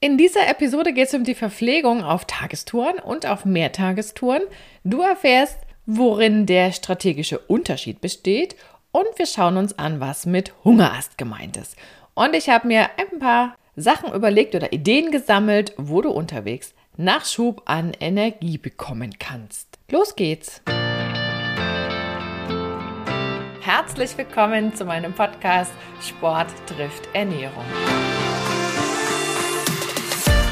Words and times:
In 0.00 0.16
dieser 0.16 0.48
Episode 0.48 0.92
geht 0.92 1.08
es 1.08 1.14
um 1.14 1.24
die 1.24 1.34
Verpflegung 1.34 2.04
auf 2.04 2.24
Tagestouren 2.24 3.00
und 3.00 3.26
auf 3.26 3.44
Mehrtagestouren. 3.44 4.42
Du 4.84 5.00
erfährst, 5.00 5.58
worin 5.86 6.46
der 6.46 6.70
strategische 6.70 7.40
Unterschied 7.40 8.00
besteht 8.00 8.54
und 8.92 9.06
wir 9.16 9.26
schauen 9.26 9.56
uns 9.56 9.76
an, 9.76 9.98
was 9.98 10.24
mit 10.24 10.52
Hungerast 10.62 11.18
gemeint 11.18 11.56
ist. 11.56 11.74
Und 12.14 12.36
ich 12.36 12.48
habe 12.48 12.68
mir 12.68 12.90
ein 12.96 13.18
paar 13.18 13.56
Sachen 13.74 14.12
überlegt 14.12 14.54
oder 14.54 14.72
Ideen 14.72 15.10
gesammelt, 15.10 15.72
wo 15.76 16.00
du 16.00 16.10
unterwegs 16.10 16.74
Nachschub 16.96 17.62
an 17.64 17.92
Energie 17.98 18.56
bekommen 18.56 19.18
kannst. 19.18 19.80
Los 19.90 20.14
geht's! 20.14 20.62
Herzlich 23.62 24.16
willkommen 24.16 24.76
zu 24.76 24.84
meinem 24.84 25.12
Podcast 25.12 25.72
Sport 26.00 26.52
trifft 26.68 27.08
Ernährung. 27.14 27.64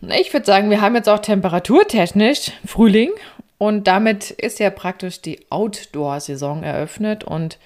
Ich 0.00 0.32
würde 0.32 0.46
sagen, 0.46 0.70
wir 0.70 0.80
haben 0.80 0.94
jetzt 0.94 1.08
auch 1.08 1.18
temperaturtechnisch 1.18 2.52
Frühling 2.64 3.10
und 3.58 3.88
damit 3.88 4.30
ist 4.30 4.60
ja 4.60 4.70
praktisch 4.70 5.20
die 5.20 5.40
Outdoor-Saison 5.50 6.62
eröffnet 6.62 7.24
und 7.24 7.58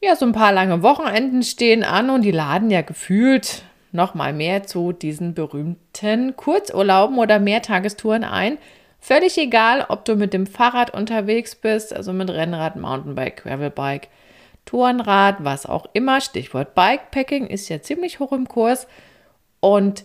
ja, 0.00 0.14
so 0.16 0.24
ein 0.24 0.32
paar 0.32 0.52
lange 0.52 0.82
Wochenenden 0.82 1.42
stehen 1.42 1.82
an 1.84 2.10
und 2.10 2.22
die 2.22 2.30
laden 2.30 2.70
ja 2.70 2.82
gefühlt 2.82 3.62
noch 3.90 4.14
mal 4.14 4.32
mehr 4.32 4.64
zu 4.64 4.92
diesen 4.92 5.34
berühmten 5.34 6.36
Kurzurlauben 6.36 7.18
oder 7.18 7.38
Mehrtagestouren 7.38 8.24
ein. 8.24 8.58
Völlig 9.00 9.36
egal, 9.36 9.84
ob 9.88 10.04
du 10.04 10.14
mit 10.14 10.32
dem 10.32 10.46
Fahrrad 10.46 10.94
unterwegs 10.94 11.56
bist, 11.56 11.92
also 11.92 12.12
mit 12.12 12.30
Rennrad, 12.30 12.76
Mountainbike, 12.76 13.42
Gravelbike, 13.42 14.08
Tourenrad, 14.64 15.36
was 15.40 15.66
auch 15.66 15.86
immer. 15.92 16.20
Stichwort 16.20 16.74
Bikepacking 16.74 17.48
ist 17.48 17.68
ja 17.68 17.82
ziemlich 17.82 18.20
hoch 18.20 18.32
im 18.32 18.48
Kurs. 18.48 18.86
Und 19.60 20.04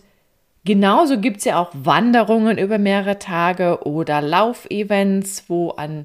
Genauso 0.68 1.18
gibt 1.18 1.38
es 1.38 1.44
ja 1.46 1.58
auch 1.58 1.70
Wanderungen 1.72 2.58
über 2.58 2.76
mehrere 2.76 3.18
Tage 3.18 3.86
oder 3.86 4.20
Laufevents, 4.20 5.44
wo 5.48 5.70
an 5.70 6.04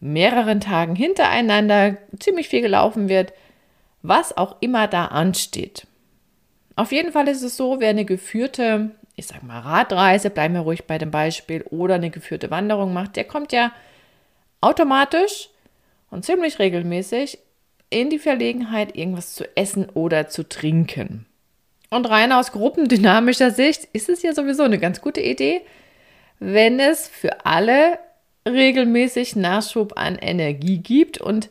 mehreren 0.00 0.62
Tagen 0.62 0.96
hintereinander 0.96 1.98
ziemlich 2.18 2.48
viel 2.48 2.62
gelaufen 2.62 3.10
wird, 3.10 3.34
was 4.00 4.34
auch 4.34 4.56
immer 4.60 4.88
da 4.88 5.04
ansteht. 5.08 5.86
Auf 6.74 6.90
jeden 6.90 7.12
Fall 7.12 7.28
ist 7.28 7.42
es 7.42 7.58
so, 7.58 7.80
wer 7.80 7.90
eine 7.90 8.06
geführte, 8.06 8.92
ich 9.14 9.26
sag 9.26 9.42
mal 9.42 9.60
Radreise, 9.60 10.30
bleiben 10.30 10.54
wir 10.54 10.62
ruhig 10.62 10.86
bei 10.86 10.96
dem 10.96 11.10
Beispiel, 11.10 11.60
oder 11.68 11.96
eine 11.96 12.08
geführte 12.08 12.50
Wanderung 12.50 12.94
macht, 12.94 13.14
der 13.14 13.24
kommt 13.24 13.52
ja 13.52 13.72
automatisch 14.62 15.50
und 16.10 16.24
ziemlich 16.24 16.58
regelmäßig 16.58 17.40
in 17.90 18.08
die 18.08 18.18
Verlegenheit, 18.18 18.96
irgendwas 18.96 19.34
zu 19.34 19.44
essen 19.54 19.90
oder 19.90 20.28
zu 20.28 20.48
trinken. 20.48 21.27
Und 21.90 22.08
rein 22.10 22.32
aus 22.32 22.52
gruppendynamischer 22.52 23.50
Sicht 23.50 23.88
ist 23.92 24.08
es 24.08 24.22
ja 24.22 24.34
sowieso 24.34 24.64
eine 24.64 24.78
ganz 24.78 25.00
gute 25.00 25.20
Idee, 25.20 25.62
wenn 26.38 26.80
es 26.80 27.08
für 27.08 27.46
alle 27.46 27.98
regelmäßig 28.46 29.36
Nachschub 29.36 29.94
an 29.96 30.16
Energie 30.16 30.78
gibt. 30.78 31.18
Und 31.18 31.48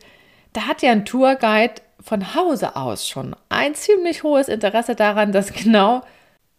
da 0.54 0.68
hat 0.68 0.82
ja 0.82 0.92
ein 0.92 1.06
Tourguide 1.06 1.82
von 2.00 2.36
Hause 2.36 2.76
aus 2.76 3.08
schon 3.08 3.36
ein 3.50 3.76
ziemlich 3.76 4.24
hohes 4.24 4.48
Interesse 4.48 4.96
daran, 4.96 5.32
dass 5.32 5.54
genau 5.54 6.02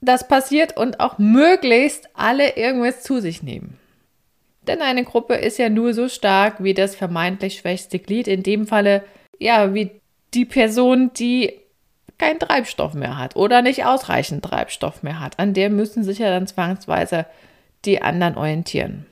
das 0.00 0.28
passiert 0.28 0.76
und 0.76 1.00
auch 1.00 1.18
möglichst 1.18 2.08
alle 2.14 2.56
irgendwas 2.56 3.02
zu 3.02 3.20
sich 3.20 3.42
nehmen. 3.42 3.78
Denn 4.66 4.82
eine 4.82 5.04
Gruppe 5.04 5.34
ist 5.34 5.58
ja 5.58 5.70
nur 5.70 5.94
so 5.94 6.08
stark 6.08 6.62
wie 6.62 6.74
das 6.74 6.94
vermeintlich 6.94 7.58
schwächste 7.58 7.98
Glied, 7.98 8.28
in 8.28 8.42
dem 8.42 8.66
Falle 8.66 9.02
ja 9.38 9.72
wie 9.72 9.90
die 10.34 10.44
Person, 10.44 11.10
die 11.14 11.54
keinen 12.18 12.40
Treibstoff 12.40 12.94
mehr 12.94 13.16
hat 13.16 13.36
oder 13.36 13.62
nicht 13.62 13.84
ausreichend 13.84 14.44
Treibstoff 14.44 15.02
mehr 15.02 15.20
hat. 15.20 15.38
An 15.38 15.54
der 15.54 15.70
müssen 15.70 16.02
sich 16.04 16.18
ja 16.18 16.30
dann 16.30 16.46
zwangsweise 16.46 17.26
die 17.84 18.02
anderen 18.02 18.36
orientieren. 18.36 19.06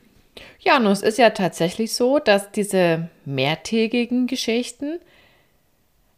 Ja, 0.59 0.79
nun 0.79 0.93
es 0.93 1.03
ist 1.03 1.19
ja 1.19 1.31
tatsächlich 1.31 1.95
so, 1.95 2.19
dass 2.19 2.51
diese 2.51 3.09
mehrtägigen 3.25 4.27
Geschichten, 4.27 4.99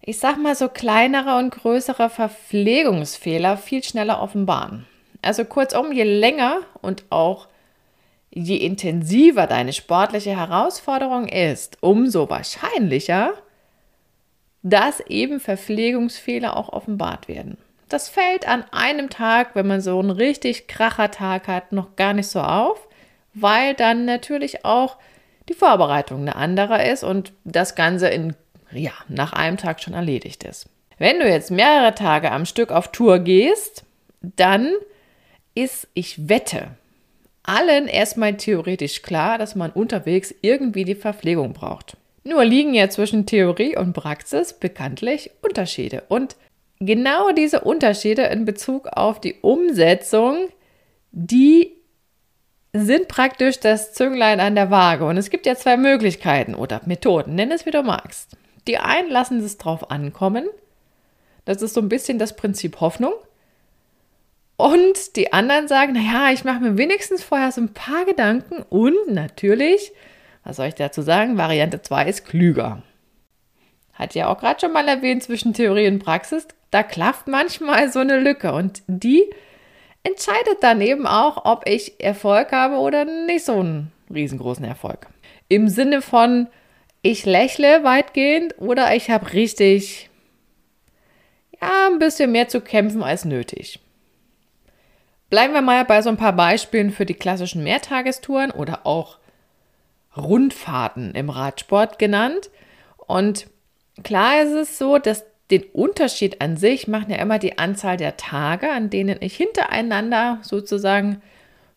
ich 0.01 0.19
sag 0.19 0.39
mal 0.39 0.55
so 0.55 0.69
kleinere 0.69 1.37
und 1.37 1.51
größere 1.51 2.09
Verpflegungsfehler 2.09 3.59
viel 3.59 3.85
schneller 3.85 4.23
offenbaren. 4.23 4.87
Also 5.21 5.45
kurzum, 5.45 5.93
je 5.93 6.05
länger 6.05 6.61
und 6.81 7.05
auch 7.11 7.49
je 8.31 8.57
intensiver 8.57 9.47
deine 9.47 9.73
sportliche 9.73 10.37
Herausforderung 10.37 11.29
ist, 11.29 11.79
umso 11.81 12.31
wahrscheinlicher 12.31 13.35
dass 14.71 15.01
eben 15.01 15.41
Verpflegungsfehler 15.41 16.57
auch 16.57 16.69
offenbart 16.71 17.29
werden. 17.29 17.59
Das 17.89 18.09
fällt 18.09 18.47
an 18.47 18.65
einem 18.71 19.09
Tag, 19.09 19.55
wenn 19.55 19.67
man 19.67 19.81
so 19.81 19.99
einen 19.99 20.11
richtig 20.11 20.69
kracher 20.69 21.11
Tag 21.11 21.49
hat, 21.49 21.73
noch 21.73 21.97
gar 21.97 22.13
nicht 22.13 22.29
so 22.29 22.41
auf, 22.41 22.87
weil 23.33 23.75
dann 23.75 24.05
natürlich 24.05 24.65
auch 24.65 24.97
die 25.49 25.55
Vorbereitung 25.55 26.21
eine 26.21 26.37
andere 26.37 26.87
ist 26.87 27.03
und 27.03 27.33
das 27.45 27.75
Ganze 27.75 28.09
in, 28.09 28.35
ja, 28.71 28.93
nach 29.09 29.33
einem 29.33 29.57
Tag 29.57 29.81
schon 29.81 29.95
erledigt 29.95 30.45
ist. 30.45 30.69
Wenn 30.99 31.21
du 31.21 31.29
jetzt 31.29 31.51
mehrere 31.51 31.95
Tage 31.95 32.31
am 32.31 32.45
Stück 32.45 32.71
auf 32.71 32.93
Tour 32.93 33.21
gehst, 33.21 33.85
dann 34.21 34.73
ist, 35.55 35.89
ich 35.95 36.29
wette, 36.29 36.73
allen 37.43 37.89
erstmal 37.89 38.37
theoretisch 38.37 39.01
klar, 39.01 39.39
dass 39.39 39.55
man 39.55 39.71
unterwegs 39.71 40.35
irgendwie 40.43 40.85
die 40.85 40.95
Verpflegung 40.95 41.55
braucht. 41.55 41.97
Nur 42.29 42.45
liegen 42.45 42.75
ja 42.75 42.91
zwischen 42.91 43.25
Theorie 43.25 43.75
und 43.75 43.95
Praxis 43.95 44.53
bekanntlich 44.53 45.31
Unterschiede. 45.41 46.03
Und 46.09 46.37
genau 46.79 47.33
diese 47.33 47.63
Unterschiede 47.63 48.25
in 48.25 48.45
Bezug 48.45 48.87
auf 48.89 49.19
die 49.19 49.37
Umsetzung, 49.41 50.51
die 51.11 51.73
sind 52.75 53.09
praktisch 53.09 53.61
das 53.61 53.95
Zünglein 53.95 54.41
an 54.41 54.57
der 54.57 54.71
Waage. 54.71 55.07
Und 55.07 55.17
es 55.17 55.31
gibt 55.31 55.47
ja 55.47 55.57
zwei 55.57 55.79
Möglichkeiten 55.79 56.55
oder 56.55 56.83
Methoden, 56.85 57.35
nenn 57.35 57.51
es 57.51 57.65
wie 57.65 57.71
du 57.71 57.83
magst. 57.83 58.37
Die 58.67 58.77
einen 58.77 59.09
lassen 59.09 59.39
es 59.39 59.57
drauf 59.57 59.91
ankommen. 59.91 60.47
Das 61.47 61.63
ist 61.63 61.73
so 61.73 61.81
ein 61.81 61.89
bisschen 61.89 62.19
das 62.19 62.37
Prinzip 62.37 62.81
Hoffnung. 62.81 63.15
Und 64.59 65.17
die 65.17 65.33
anderen 65.33 65.67
sagen, 65.67 65.95
naja, 65.95 66.31
ich 66.31 66.45
mache 66.45 66.61
mir 66.61 66.77
wenigstens 66.77 67.23
vorher 67.23 67.53
so 67.53 67.63
ein 67.63 67.73
paar 67.73 68.05
Gedanken 68.05 68.67
und 68.69 69.09
natürlich 69.09 69.93
was 70.49 70.57
soll 70.57 70.69
ich 70.69 70.75
dazu 70.77 71.03
sagen? 71.03 71.37
Variante 71.37 71.83
2 71.83 72.07
ist 72.07 72.25
klüger. 72.25 72.83
Hat 73.93 74.15
ja 74.15 74.29
auch 74.29 74.39
gerade 74.39 74.59
schon 74.59 74.73
mal 74.73 74.89
erwähnt, 74.89 75.23
zwischen 75.23 75.53
Theorie 75.53 75.89
und 75.89 76.03
Praxis, 76.03 76.49
da 76.71 76.83
klafft 76.83 77.29
manchmal 77.29 77.93
so 77.93 77.99
eine 77.99 78.19
Lücke 78.19 78.53
und 78.53 78.83
die 78.87 79.29
entscheidet 80.05 80.63
dann 80.63 80.81
eben 80.81 81.07
auch, 81.07 81.45
ob 81.45 81.69
ich 81.69 82.01
Erfolg 82.03 82.53
habe 82.53 82.77
oder 82.77 83.05
nicht 83.05 83.45
so 83.45 83.61
einen 83.61 83.93
riesengroßen 84.13 84.65
Erfolg. 84.65 85.09
Im 85.49 85.69
Sinne 85.69 86.01
von, 86.01 86.47
ich 87.03 87.27
lächle 87.27 87.85
weitgehend 87.85 88.55
oder 88.59 88.95
ich 88.95 89.11
habe 89.11 89.35
richtig, 89.35 90.09
ja, 91.61 91.89
ein 91.93 91.99
bisschen 91.99 92.33
mehr 92.33 92.49
zu 92.49 92.63
kämpfen 92.63 93.03
als 93.03 93.27
nötig. 93.27 93.81
Bleiben 95.29 95.53
wir 95.53 95.61
mal 95.61 95.85
bei 95.85 96.01
so 96.01 96.09
ein 96.09 96.17
paar 96.17 96.33
Beispielen 96.33 96.91
für 96.91 97.05
die 97.05 97.13
klassischen 97.13 97.63
Mehrtagestouren 97.63 98.51
oder 98.51 98.87
auch 98.87 99.19
Rundfahrten 100.19 101.15
im 101.15 101.31
Radsport 101.31 101.99
genannt. 101.99 102.51
Und 102.97 103.47
klar 104.03 104.43
ist 104.43 104.53
es 104.53 104.79
so, 104.79 104.99
dass 104.99 105.25
den 105.51 105.65
Unterschied 105.73 106.41
an 106.41 106.57
sich 106.57 106.89
machen 106.89 107.11
ja 107.11 107.17
immer 107.17 107.39
die 107.39 107.59
Anzahl 107.59 107.97
der 107.97 108.17
Tage, 108.17 108.71
an 108.71 108.91
denen 108.91 109.19
ich 109.21 109.37
hintereinander 109.37 110.41
sozusagen 110.43 111.23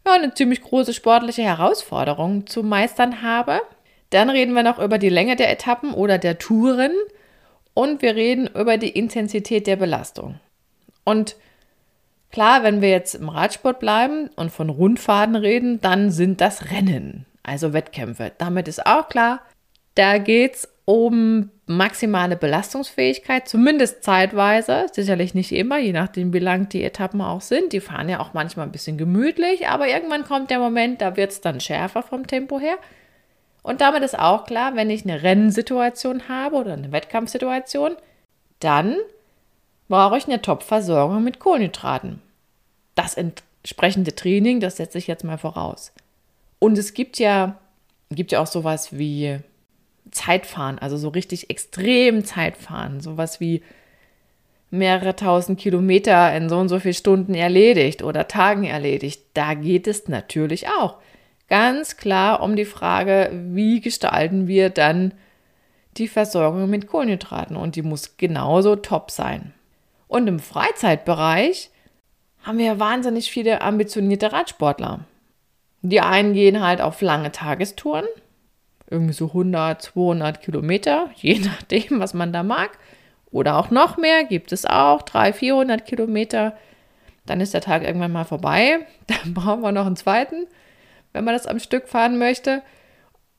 ja, 0.05 0.13
eine 0.13 0.33
ziemlich 0.33 0.61
große 0.61 0.93
sportliche 0.93 1.43
Herausforderung 1.43 2.47
zu 2.47 2.63
meistern 2.63 3.21
habe. 3.21 3.61
Dann 4.09 4.29
reden 4.29 4.53
wir 4.53 4.63
noch 4.63 4.79
über 4.79 4.97
die 4.97 5.09
Länge 5.09 5.37
der 5.37 5.51
Etappen 5.51 5.93
oder 5.93 6.17
der 6.17 6.37
Touren 6.37 6.91
und 7.73 8.01
wir 8.01 8.15
reden 8.15 8.47
über 8.47 8.77
die 8.77 8.89
Intensität 8.89 9.67
der 9.67 9.77
Belastung. 9.77 10.39
Und 11.05 11.37
klar, 12.29 12.63
wenn 12.63 12.81
wir 12.81 12.89
jetzt 12.89 13.15
im 13.15 13.29
Radsport 13.29 13.79
bleiben 13.79 14.29
und 14.35 14.51
von 14.51 14.69
Rundfahrten 14.69 15.35
reden, 15.35 15.79
dann 15.79 16.11
sind 16.11 16.41
das 16.41 16.71
Rennen 16.71 17.25
also 17.43 17.73
Wettkämpfe. 17.73 18.31
Damit 18.37 18.67
ist 18.67 18.85
auch 18.85 19.09
klar, 19.09 19.41
da 19.95 20.17
geht 20.17 20.55
es 20.55 20.69
um 20.85 21.49
maximale 21.67 22.35
Belastungsfähigkeit, 22.35 23.47
zumindest 23.47 24.03
zeitweise, 24.03 24.87
sicherlich 24.91 25.33
nicht 25.33 25.51
immer, 25.51 25.77
je 25.79 25.93
nachdem, 25.93 26.33
wie 26.33 26.39
lang 26.39 26.69
die 26.69 26.83
Etappen 26.83 27.21
auch 27.21 27.41
sind. 27.41 27.73
Die 27.73 27.79
fahren 27.79 28.09
ja 28.09 28.19
auch 28.19 28.33
manchmal 28.33 28.65
ein 28.65 28.71
bisschen 28.71 28.97
gemütlich, 28.97 29.67
aber 29.67 29.87
irgendwann 29.87 30.25
kommt 30.25 30.49
der 30.49 30.59
Moment, 30.59 31.01
da 31.01 31.15
wird 31.15 31.31
es 31.31 31.41
dann 31.41 31.59
schärfer 31.59 32.03
vom 32.03 32.27
Tempo 32.27 32.59
her. 32.59 32.77
Und 33.63 33.79
damit 33.79 34.03
ist 34.03 34.17
auch 34.17 34.45
klar, 34.45 34.75
wenn 34.75 34.89
ich 34.89 35.03
eine 35.03 35.23
Rennsituation 35.23 36.27
habe 36.27 36.57
oder 36.57 36.73
eine 36.73 36.91
Wettkampfsituation, 36.91 37.95
dann 38.59 38.97
brauche 39.87 40.17
ich 40.17 40.25
eine 40.25 40.41
Top-Versorgung 40.41 41.23
mit 41.23 41.39
Kohlenhydraten. 41.39 42.21
Das 42.95 43.15
entsprechende 43.15 44.15
Training, 44.15 44.59
das 44.59 44.77
setze 44.77 44.97
ich 44.97 45.07
jetzt 45.07 45.23
mal 45.23 45.37
voraus. 45.37 45.93
Und 46.63 46.77
es 46.77 46.93
gibt 46.93 47.17
ja, 47.17 47.59
gibt 48.11 48.31
ja 48.31 48.39
auch 48.39 48.45
sowas 48.45 48.95
wie 48.95 49.39
Zeitfahren, 50.11 50.77
also 50.77 50.95
so 50.95 51.09
richtig 51.09 51.49
extrem 51.49 52.23
Zeitfahren, 52.23 53.01
sowas 53.01 53.39
wie 53.39 53.63
mehrere 54.69 55.15
tausend 55.15 55.59
Kilometer 55.59 56.35
in 56.35 56.49
so 56.49 56.59
und 56.59 56.69
so 56.69 56.79
vielen 56.79 56.93
Stunden 56.93 57.33
erledigt 57.33 58.03
oder 58.03 58.27
Tagen 58.27 58.63
erledigt. 58.63 59.23
Da 59.33 59.55
geht 59.55 59.87
es 59.87 60.07
natürlich 60.07 60.67
auch 60.67 60.97
ganz 61.49 61.97
klar 61.97 62.43
um 62.43 62.55
die 62.55 62.65
Frage, 62.65 63.31
wie 63.33 63.81
gestalten 63.81 64.47
wir 64.47 64.69
dann 64.69 65.15
die 65.97 66.07
Versorgung 66.07 66.69
mit 66.69 66.85
Kohlenhydraten 66.85 67.55
und 67.55 67.75
die 67.75 67.81
muss 67.81 68.17
genauso 68.17 68.75
top 68.75 69.09
sein. 69.09 69.51
Und 70.07 70.27
im 70.27 70.37
Freizeitbereich 70.37 71.71
haben 72.43 72.59
wir 72.59 72.79
wahnsinnig 72.79 73.31
viele 73.31 73.61
ambitionierte 73.61 74.31
Radsportler. 74.31 75.05
Die 75.81 76.01
einen 76.01 76.33
gehen 76.33 76.61
halt 76.61 76.81
auf 76.81 77.01
lange 77.01 77.31
Tagestouren, 77.31 78.05
irgendwie 78.89 79.13
so 79.13 79.27
100, 79.27 79.81
200 79.81 80.41
Kilometer, 80.41 81.09
je 81.15 81.39
nachdem, 81.39 81.99
was 81.99 82.13
man 82.13 82.33
da 82.33 82.43
mag. 82.43 82.77
Oder 83.31 83.57
auch 83.57 83.71
noch 83.71 83.97
mehr, 83.97 84.25
gibt 84.25 84.51
es 84.51 84.65
auch, 84.65 85.01
300, 85.03 85.35
400 85.35 85.85
Kilometer. 85.85 86.57
Dann 87.25 87.39
ist 87.39 87.53
der 87.53 87.61
Tag 87.61 87.83
irgendwann 87.83 88.11
mal 88.11 88.25
vorbei. 88.25 88.85
Dann 89.07 89.33
brauchen 89.33 89.61
wir 89.61 89.71
noch 89.71 89.85
einen 89.85 89.95
zweiten, 89.95 90.47
wenn 91.13 91.23
man 91.23 91.33
das 91.33 91.47
am 91.47 91.59
Stück 91.59 91.87
fahren 91.87 92.17
möchte. 92.17 92.61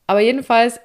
Aber 0.07 0.19
jedenfalls 0.19 0.79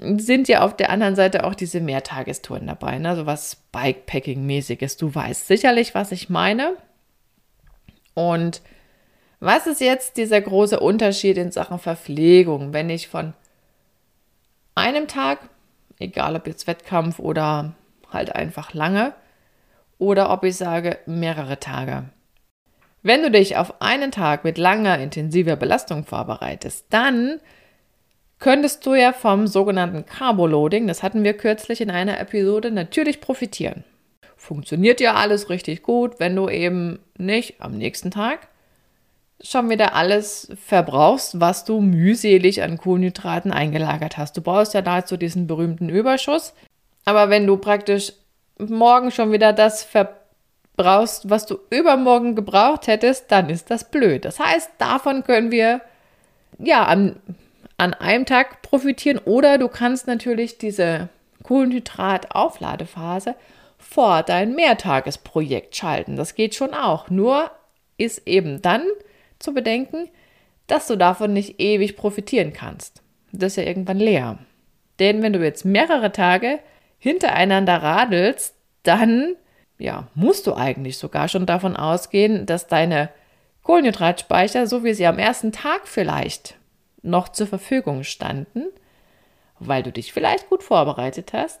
sind 0.00 0.48
ja 0.48 0.62
auf 0.62 0.76
der 0.76 0.90
anderen 0.90 1.16
Seite 1.16 1.44
auch 1.44 1.54
diese 1.54 1.80
Mehrtagestouren 1.80 2.66
dabei, 2.66 2.98
ne? 2.98 3.16
so 3.16 3.26
was 3.26 3.56
Bikepacking-mäßiges. 3.72 4.96
Du 4.96 5.14
weißt 5.14 5.46
sicherlich, 5.46 5.94
was 5.94 6.12
ich 6.12 6.30
meine. 6.30 6.76
Und 8.14 8.62
was 9.40 9.66
ist 9.66 9.80
jetzt 9.80 10.16
dieser 10.16 10.40
große 10.40 10.80
Unterschied 10.80 11.36
in 11.38 11.52
Sachen 11.52 11.78
Verpflegung, 11.78 12.72
wenn 12.72 12.90
ich 12.90 13.08
von 13.08 13.34
einem 14.74 15.06
Tag, 15.06 15.40
egal 15.98 16.36
ob 16.36 16.46
jetzt 16.46 16.66
Wettkampf 16.66 17.18
oder 17.18 17.74
halt 18.12 18.34
einfach 18.34 18.74
lange, 18.74 19.14
oder 19.98 20.30
ob 20.30 20.44
ich 20.44 20.56
sage 20.56 20.98
mehrere 21.06 21.58
Tage. 21.58 22.04
Wenn 23.02 23.22
du 23.22 23.30
dich 23.30 23.56
auf 23.56 23.80
einen 23.80 24.10
Tag 24.10 24.44
mit 24.44 24.58
langer, 24.58 24.98
intensiver 24.98 25.56
Belastung 25.56 26.04
vorbereitest, 26.04 26.86
dann 26.90 27.40
könntest 28.38 28.86
du 28.86 28.94
ja 28.94 29.12
vom 29.12 29.46
sogenannten 29.46 30.06
Carboloading, 30.06 30.86
das 30.86 31.02
hatten 31.02 31.24
wir 31.24 31.34
kürzlich 31.34 31.80
in 31.80 31.90
einer 31.90 32.20
Episode, 32.20 32.70
natürlich 32.70 33.20
profitieren. 33.20 33.84
Funktioniert 34.36 35.00
ja 35.00 35.14
alles 35.14 35.50
richtig 35.50 35.82
gut, 35.82 36.20
wenn 36.20 36.36
du 36.36 36.48
eben 36.48 37.00
nicht 37.16 37.60
am 37.60 37.76
nächsten 37.76 38.10
Tag 38.10 38.48
schon 39.40 39.70
wieder 39.70 39.94
alles 39.94 40.48
verbrauchst, 40.66 41.40
was 41.40 41.64
du 41.64 41.80
mühselig 41.80 42.62
an 42.62 42.76
Kohlenhydraten 42.76 43.52
eingelagert 43.52 44.18
hast. 44.18 44.36
Du 44.36 44.40
brauchst 44.40 44.74
ja 44.74 44.82
dazu 44.82 45.16
diesen 45.16 45.46
berühmten 45.46 45.88
Überschuss. 45.88 46.54
Aber 47.04 47.30
wenn 47.30 47.46
du 47.46 47.56
praktisch 47.56 48.12
morgen 48.58 49.10
schon 49.10 49.32
wieder 49.32 49.52
das 49.52 49.84
verbrauchst, 49.84 51.30
was 51.30 51.46
du 51.46 51.58
übermorgen 51.70 52.34
gebraucht 52.34 52.86
hättest, 52.88 53.30
dann 53.30 53.48
ist 53.48 53.70
das 53.70 53.90
blöd. 53.90 54.24
Das 54.24 54.40
heißt, 54.40 54.70
davon 54.78 55.22
können 55.22 55.50
wir 55.50 55.80
ja 56.58 56.84
an, 56.84 57.16
an 57.76 57.94
einem 57.94 58.26
Tag 58.26 58.62
profitieren 58.62 59.18
oder 59.18 59.58
du 59.58 59.68
kannst 59.68 60.08
natürlich 60.08 60.58
diese 60.58 61.08
Kohlenhydrataufladephase 61.44 63.36
vor 63.78 64.24
dein 64.24 64.54
Mehrtagesprojekt 64.54 65.76
schalten. 65.76 66.16
Das 66.16 66.34
geht 66.34 66.56
schon 66.56 66.74
auch. 66.74 67.08
Nur 67.08 67.50
ist 67.96 68.26
eben 68.26 68.60
dann 68.60 68.82
zu 69.38 69.54
bedenken, 69.54 70.08
dass 70.66 70.86
du 70.86 70.96
davon 70.96 71.32
nicht 71.32 71.60
ewig 71.60 71.96
profitieren 71.96 72.52
kannst. 72.52 73.02
Das 73.32 73.52
ist 73.52 73.56
ja 73.56 73.64
irgendwann 73.64 73.98
leer. 73.98 74.38
Denn 74.98 75.22
wenn 75.22 75.32
du 75.32 75.42
jetzt 75.42 75.64
mehrere 75.64 76.12
Tage 76.12 76.58
hintereinander 76.98 77.82
radelst, 77.82 78.54
dann 78.82 79.36
ja, 79.78 80.08
musst 80.14 80.46
du 80.46 80.54
eigentlich 80.54 80.98
sogar 80.98 81.28
schon 81.28 81.46
davon 81.46 81.76
ausgehen, 81.76 82.46
dass 82.46 82.66
deine 82.66 83.10
Kohlenhydratspeicher, 83.62 84.66
so 84.66 84.82
wie 84.82 84.94
sie 84.94 85.06
am 85.06 85.18
ersten 85.18 85.52
Tag 85.52 85.86
vielleicht 85.86 86.56
noch 87.02 87.28
zur 87.28 87.46
Verfügung 87.46 88.02
standen, 88.02 88.64
weil 89.58 89.82
du 89.82 89.92
dich 89.92 90.12
vielleicht 90.12 90.48
gut 90.48 90.62
vorbereitet 90.62 91.32
hast, 91.32 91.60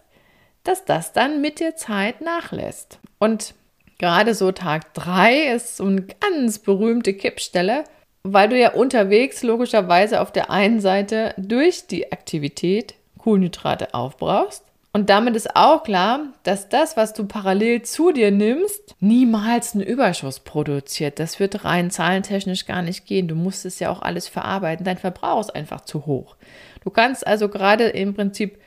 dass 0.64 0.84
das 0.84 1.12
dann 1.12 1.40
mit 1.40 1.60
der 1.60 1.76
Zeit 1.76 2.20
nachlässt. 2.20 2.98
Und 3.18 3.54
Gerade 3.98 4.34
so 4.34 4.52
Tag 4.52 4.94
3 4.94 5.54
ist 5.54 5.76
so 5.76 5.84
eine 5.84 6.02
ganz 6.02 6.60
berühmte 6.60 7.14
Kippstelle, 7.14 7.82
weil 8.22 8.48
du 8.48 8.56
ja 8.56 8.72
unterwegs 8.72 9.42
logischerweise 9.42 10.20
auf 10.20 10.30
der 10.30 10.50
einen 10.50 10.80
Seite 10.80 11.34
durch 11.36 11.88
die 11.88 12.12
Aktivität 12.12 12.94
Kohlenhydrate 13.18 13.94
aufbrauchst. 13.94 14.64
Und 14.92 15.10
damit 15.10 15.36
ist 15.36 15.54
auch 15.54 15.82
klar, 15.82 16.32
dass 16.44 16.68
das, 16.68 16.96
was 16.96 17.12
du 17.12 17.26
parallel 17.26 17.82
zu 17.82 18.10
dir 18.10 18.30
nimmst, 18.30 18.94
niemals 19.00 19.74
einen 19.74 19.84
Überschuss 19.84 20.40
produziert. 20.40 21.18
Das 21.18 21.38
wird 21.40 21.64
rein 21.64 21.90
zahlentechnisch 21.90 22.66
gar 22.66 22.82
nicht 22.82 23.04
gehen. 23.04 23.28
Du 23.28 23.34
musst 23.34 23.66
es 23.66 23.80
ja 23.80 23.90
auch 23.90 24.00
alles 24.00 24.28
verarbeiten. 24.28 24.84
Dein 24.84 24.98
Verbrauch 24.98 25.40
ist 25.40 25.54
einfach 25.54 25.82
zu 25.82 26.06
hoch. 26.06 26.36
Du 26.84 26.90
kannst 26.90 27.26
also 27.26 27.48
gerade 27.48 27.84
im 27.88 28.14
Prinzip 28.14 28.58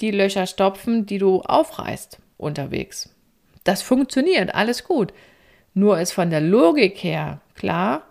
die 0.00 0.10
Löcher 0.10 0.46
stopfen, 0.46 1.06
die 1.06 1.18
du 1.18 1.42
aufreißt 1.42 2.18
unterwegs. 2.38 3.10
Das 3.64 3.82
funktioniert, 3.82 4.54
alles 4.54 4.84
gut. 4.84 5.12
Nur 5.74 6.00
ist 6.00 6.12
von 6.12 6.30
der 6.30 6.40
Logik 6.40 7.02
her 7.02 7.40
klar, 7.54 8.02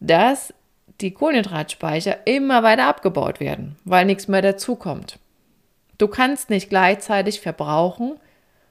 dass 0.00 0.52
die 1.00 1.12
Kohlenhydratspeicher 1.12 2.26
immer 2.26 2.62
weiter 2.62 2.86
abgebaut 2.86 3.40
werden, 3.40 3.76
weil 3.84 4.04
nichts 4.04 4.28
mehr 4.28 4.42
dazukommt. 4.42 5.18
Du 5.98 6.08
kannst 6.08 6.50
nicht 6.50 6.68
gleichzeitig 6.68 7.40
verbrauchen 7.40 8.18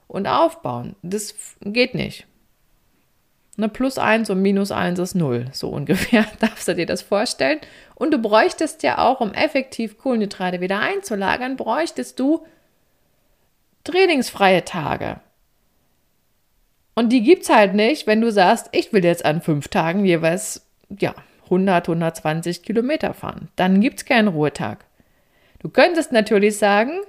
und 0.06 0.26
aufbauen. 0.26 0.96
Das 1.02 1.34
geht 1.60 1.94
nicht. 1.94 2.26
Eine 3.58 3.68
Plus 3.68 3.98
1 3.98 4.30
und 4.30 4.40
Minus 4.40 4.70
1 4.70 4.98
ist 4.98 5.14
0, 5.14 5.46
so 5.52 5.68
ungefähr. 5.68 6.26
Darfst 6.40 6.68
du 6.68 6.74
dir 6.74 6.86
das 6.86 7.02
vorstellen? 7.02 7.60
Und 7.94 8.12
du 8.12 8.18
bräuchtest 8.18 8.82
ja 8.82 8.98
auch, 8.98 9.20
um 9.20 9.34
effektiv 9.34 9.98
Kohlenhydrate 9.98 10.60
wieder 10.60 10.80
einzulagern, 10.80 11.56
bräuchtest 11.56 12.18
du 12.18 12.46
trainingsfreie 13.84 14.64
Tage. 14.64 15.20
Und 16.94 17.10
die 17.10 17.22
gibt 17.22 17.44
es 17.44 17.48
halt 17.48 17.74
nicht, 17.74 18.06
wenn 18.06 18.20
du 18.20 18.30
sagst, 18.30 18.68
ich 18.72 18.92
will 18.92 19.04
jetzt 19.04 19.24
an 19.24 19.40
fünf 19.40 19.68
Tagen 19.68 20.04
jeweils 20.04 20.66
ja, 20.98 21.14
100, 21.44 21.88
120 21.88 22.62
Kilometer 22.62 23.14
fahren. 23.14 23.48
Dann 23.56 23.80
gibt 23.80 23.98
es 23.98 24.04
keinen 24.04 24.28
Ruhetag. 24.28 24.84
Du 25.60 25.68
könntest 25.68 26.12
natürlich 26.12 26.58
sagen, 26.58 27.00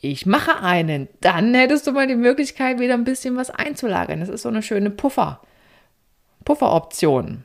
ich 0.00 0.26
mache 0.26 0.60
einen. 0.62 1.08
Dann 1.20 1.54
hättest 1.54 1.86
du 1.86 1.92
mal 1.92 2.06
die 2.06 2.14
Möglichkeit, 2.14 2.78
wieder 2.78 2.94
ein 2.94 3.04
bisschen 3.04 3.36
was 3.36 3.50
einzulagern. 3.50 4.20
Das 4.20 4.28
ist 4.28 4.42
so 4.42 4.48
eine 4.48 4.62
schöne 4.62 4.90
Puffer. 4.90 5.40
Pufferoption. 6.44 7.44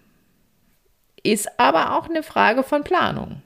Ist 1.23 1.59
aber 1.59 1.97
auch 1.97 2.09
eine 2.09 2.21
Frage 2.21 2.63
von 2.63 2.83
Planung. 2.83 3.41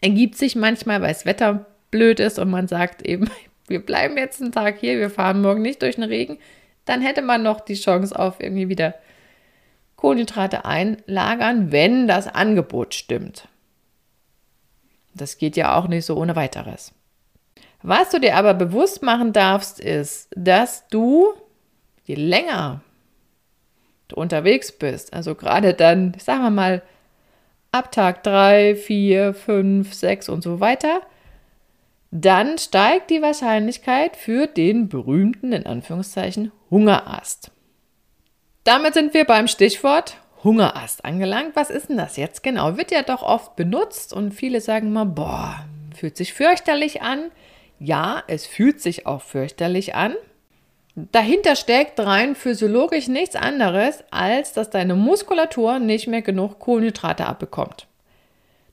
Ergibt 0.00 0.36
sich 0.36 0.56
manchmal, 0.56 1.00
weil 1.02 1.12
das 1.12 1.26
Wetter 1.26 1.66
blöd 1.90 2.20
ist 2.20 2.38
und 2.38 2.50
man 2.50 2.68
sagt 2.68 3.02
eben, 3.02 3.28
wir 3.66 3.84
bleiben 3.84 4.16
jetzt 4.16 4.40
einen 4.40 4.52
Tag 4.52 4.78
hier, 4.78 4.98
wir 4.98 5.10
fahren 5.10 5.42
morgen 5.42 5.62
nicht 5.62 5.82
durch 5.82 5.96
den 5.96 6.04
Regen 6.04 6.38
dann 6.84 7.00
hätte 7.02 7.22
man 7.22 7.42
noch 7.42 7.60
die 7.60 7.74
Chance 7.74 8.18
auf 8.18 8.40
irgendwie 8.40 8.68
wieder 8.68 8.94
Kohlenhydrate 9.96 10.64
einlagern, 10.64 11.72
wenn 11.72 12.08
das 12.08 12.26
Angebot 12.26 12.94
stimmt. 12.94 13.48
Das 15.14 15.38
geht 15.38 15.56
ja 15.56 15.76
auch 15.76 15.88
nicht 15.88 16.06
so 16.06 16.16
ohne 16.16 16.36
weiteres. 16.36 16.92
Was 17.82 18.10
du 18.10 18.20
dir 18.20 18.36
aber 18.36 18.54
bewusst 18.54 19.02
machen 19.02 19.32
darfst, 19.32 19.80
ist, 19.80 20.28
dass 20.34 20.88
du, 20.88 21.32
je 22.04 22.14
länger 22.14 22.82
du 24.08 24.16
unterwegs 24.16 24.72
bist, 24.72 25.12
also 25.12 25.34
gerade 25.34 25.74
dann, 25.74 26.14
sagen 26.18 26.42
wir 26.42 26.50
mal, 26.50 26.82
ab 27.72 27.92
Tag 27.92 28.22
3, 28.24 28.74
4, 28.76 29.34
5, 29.34 29.94
6 29.94 30.28
und 30.28 30.42
so 30.42 30.60
weiter, 30.60 31.00
dann 32.10 32.58
steigt 32.58 33.10
die 33.10 33.22
Wahrscheinlichkeit 33.22 34.16
für 34.16 34.46
den 34.46 34.88
berühmten, 34.88 35.52
in 35.52 35.66
Anführungszeichen, 35.66 36.50
Hungerast. 36.70 37.50
Damit 38.64 38.94
sind 38.94 39.14
wir 39.14 39.24
beim 39.24 39.48
Stichwort 39.48 40.16
Hungerast 40.44 41.04
angelangt. 41.04 41.56
Was 41.56 41.70
ist 41.70 41.88
denn 41.88 41.96
das 41.96 42.16
jetzt 42.16 42.42
genau? 42.42 42.76
Wird 42.76 42.90
ja 42.90 43.02
doch 43.02 43.22
oft 43.22 43.56
benutzt 43.56 44.12
und 44.12 44.32
viele 44.32 44.60
sagen 44.60 44.92
mal, 44.92 45.04
boah, 45.04 45.64
fühlt 45.94 46.16
sich 46.16 46.32
fürchterlich 46.32 47.02
an. 47.02 47.30
ja, 47.78 48.22
es 48.26 48.46
fühlt 48.46 48.80
sich 48.80 49.06
auch 49.06 49.22
fürchterlich 49.22 49.94
an. 49.94 50.14
Dahinter 50.94 51.56
steckt 51.56 51.98
rein 51.98 52.34
physiologisch 52.34 53.08
nichts 53.08 53.36
anderes, 53.36 54.04
als 54.10 54.52
dass 54.52 54.70
deine 54.70 54.94
Muskulatur 54.94 55.78
nicht 55.78 56.08
mehr 56.08 56.22
genug 56.22 56.58
Kohlenhydrate 56.58 57.26
abbekommt. 57.26 57.86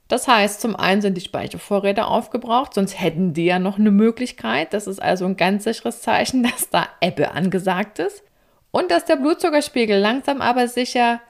Das 0.08 0.26
heißt, 0.26 0.62
zum 0.62 0.74
einen 0.74 1.02
sind 1.02 1.14
die 1.14 1.22
Speichervorräte 1.22 2.06
aufgebraucht, 2.06 2.74
sonst 2.74 2.98
hätten 2.98 3.34
die 3.34 3.44
ja 3.44 3.58
noch 3.58 3.78
eine 3.78 3.90
Möglichkeit. 3.90 4.72
Das 4.72 4.86
ist 4.86 5.00
also 5.00 5.26
ein 5.26 5.36
ganz 5.36 5.64
sicheres 5.64 6.00
Zeichen, 6.00 6.42
dass 6.50 6.70
da 6.70 6.88
Ebbe 7.00 7.30
angesagt 7.32 7.98
ist. 7.98 8.24
Und 8.70 8.90
dass 8.90 9.04
der 9.04 9.16
Blutzuckerspiegel 9.16 9.98
langsam 9.98 10.40
aber 10.40 10.68
sicher 10.68 11.20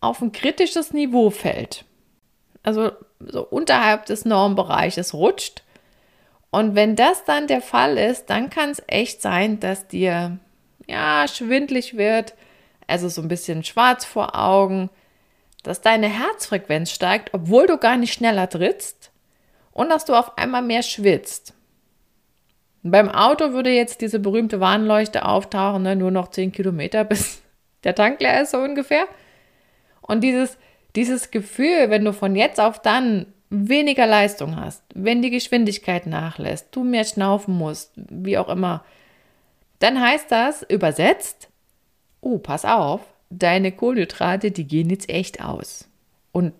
auf 0.00 0.20
ein 0.20 0.32
kritisches 0.32 0.92
Niveau 0.92 1.30
fällt. 1.30 1.84
Also 2.62 2.90
so 3.20 3.46
unterhalb 3.46 4.06
des 4.06 4.24
Normbereiches 4.24 5.14
rutscht. 5.14 5.62
Und 6.50 6.74
wenn 6.74 6.96
das 6.96 7.24
dann 7.24 7.46
der 7.46 7.62
Fall 7.62 7.96
ist, 7.96 8.26
dann 8.30 8.50
kann 8.50 8.70
es 8.70 8.82
echt 8.86 9.22
sein, 9.22 9.58
dass 9.60 9.88
dir 9.88 10.38
ja 10.88 11.26
schwindlig 11.28 11.96
wird, 11.96 12.34
also 12.86 13.08
so 13.08 13.22
ein 13.22 13.28
bisschen 13.28 13.64
schwarz 13.64 14.04
vor 14.04 14.38
Augen, 14.38 14.90
dass 15.62 15.80
deine 15.80 16.08
Herzfrequenz 16.08 16.90
steigt, 16.90 17.32
obwohl 17.34 17.66
du 17.66 17.78
gar 17.78 17.96
nicht 17.96 18.12
schneller 18.12 18.48
trittst 18.48 19.10
und 19.72 19.88
dass 19.90 20.04
du 20.04 20.14
auf 20.14 20.36
einmal 20.38 20.62
mehr 20.62 20.82
schwitzt. 20.82 21.54
Beim 22.82 23.08
Auto 23.08 23.52
würde 23.52 23.70
jetzt 23.70 24.00
diese 24.00 24.18
berühmte 24.18 24.58
Warnleuchte 24.58 25.24
auftauchen, 25.24 25.82
ne? 25.82 25.94
nur 25.94 26.10
noch 26.10 26.28
10 26.28 26.52
Kilometer 26.52 27.04
bis 27.04 27.42
der 27.84 27.94
Tank 27.94 28.20
leer 28.20 28.42
ist 28.42 28.52
so 28.52 28.58
ungefähr. 28.58 29.06
Und 30.00 30.22
dieses, 30.22 30.58
dieses 30.96 31.30
Gefühl, 31.30 31.90
wenn 31.90 32.04
du 32.04 32.12
von 32.12 32.36
jetzt 32.36 32.60
auf 32.60 32.80
dann 32.80 33.26
weniger 33.50 34.06
Leistung 34.06 34.56
hast, 34.56 34.82
wenn 34.94 35.22
die 35.22 35.30
Geschwindigkeit 35.30 36.06
nachlässt, 36.06 36.68
du 36.72 36.84
mehr 36.84 37.04
schnaufen 37.04 37.56
musst, 37.56 37.92
wie 37.96 38.38
auch 38.38 38.48
immer, 38.48 38.84
dann 39.78 40.00
heißt 40.00 40.30
das 40.30 40.62
übersetzt, 40.62 41.48
oh, 42.20 42.38
pass 42.38 42.64
auf, 42.64 43.00
deine 43.38 43.72
Kohlenhydrate, 43.72 44.50
die 44.50 44.66
gehen 44.66 44.90
jetzt 44.90 45.08
echt 45.08 45.42
aus. 45.42 45.88
Und 46.32 46.52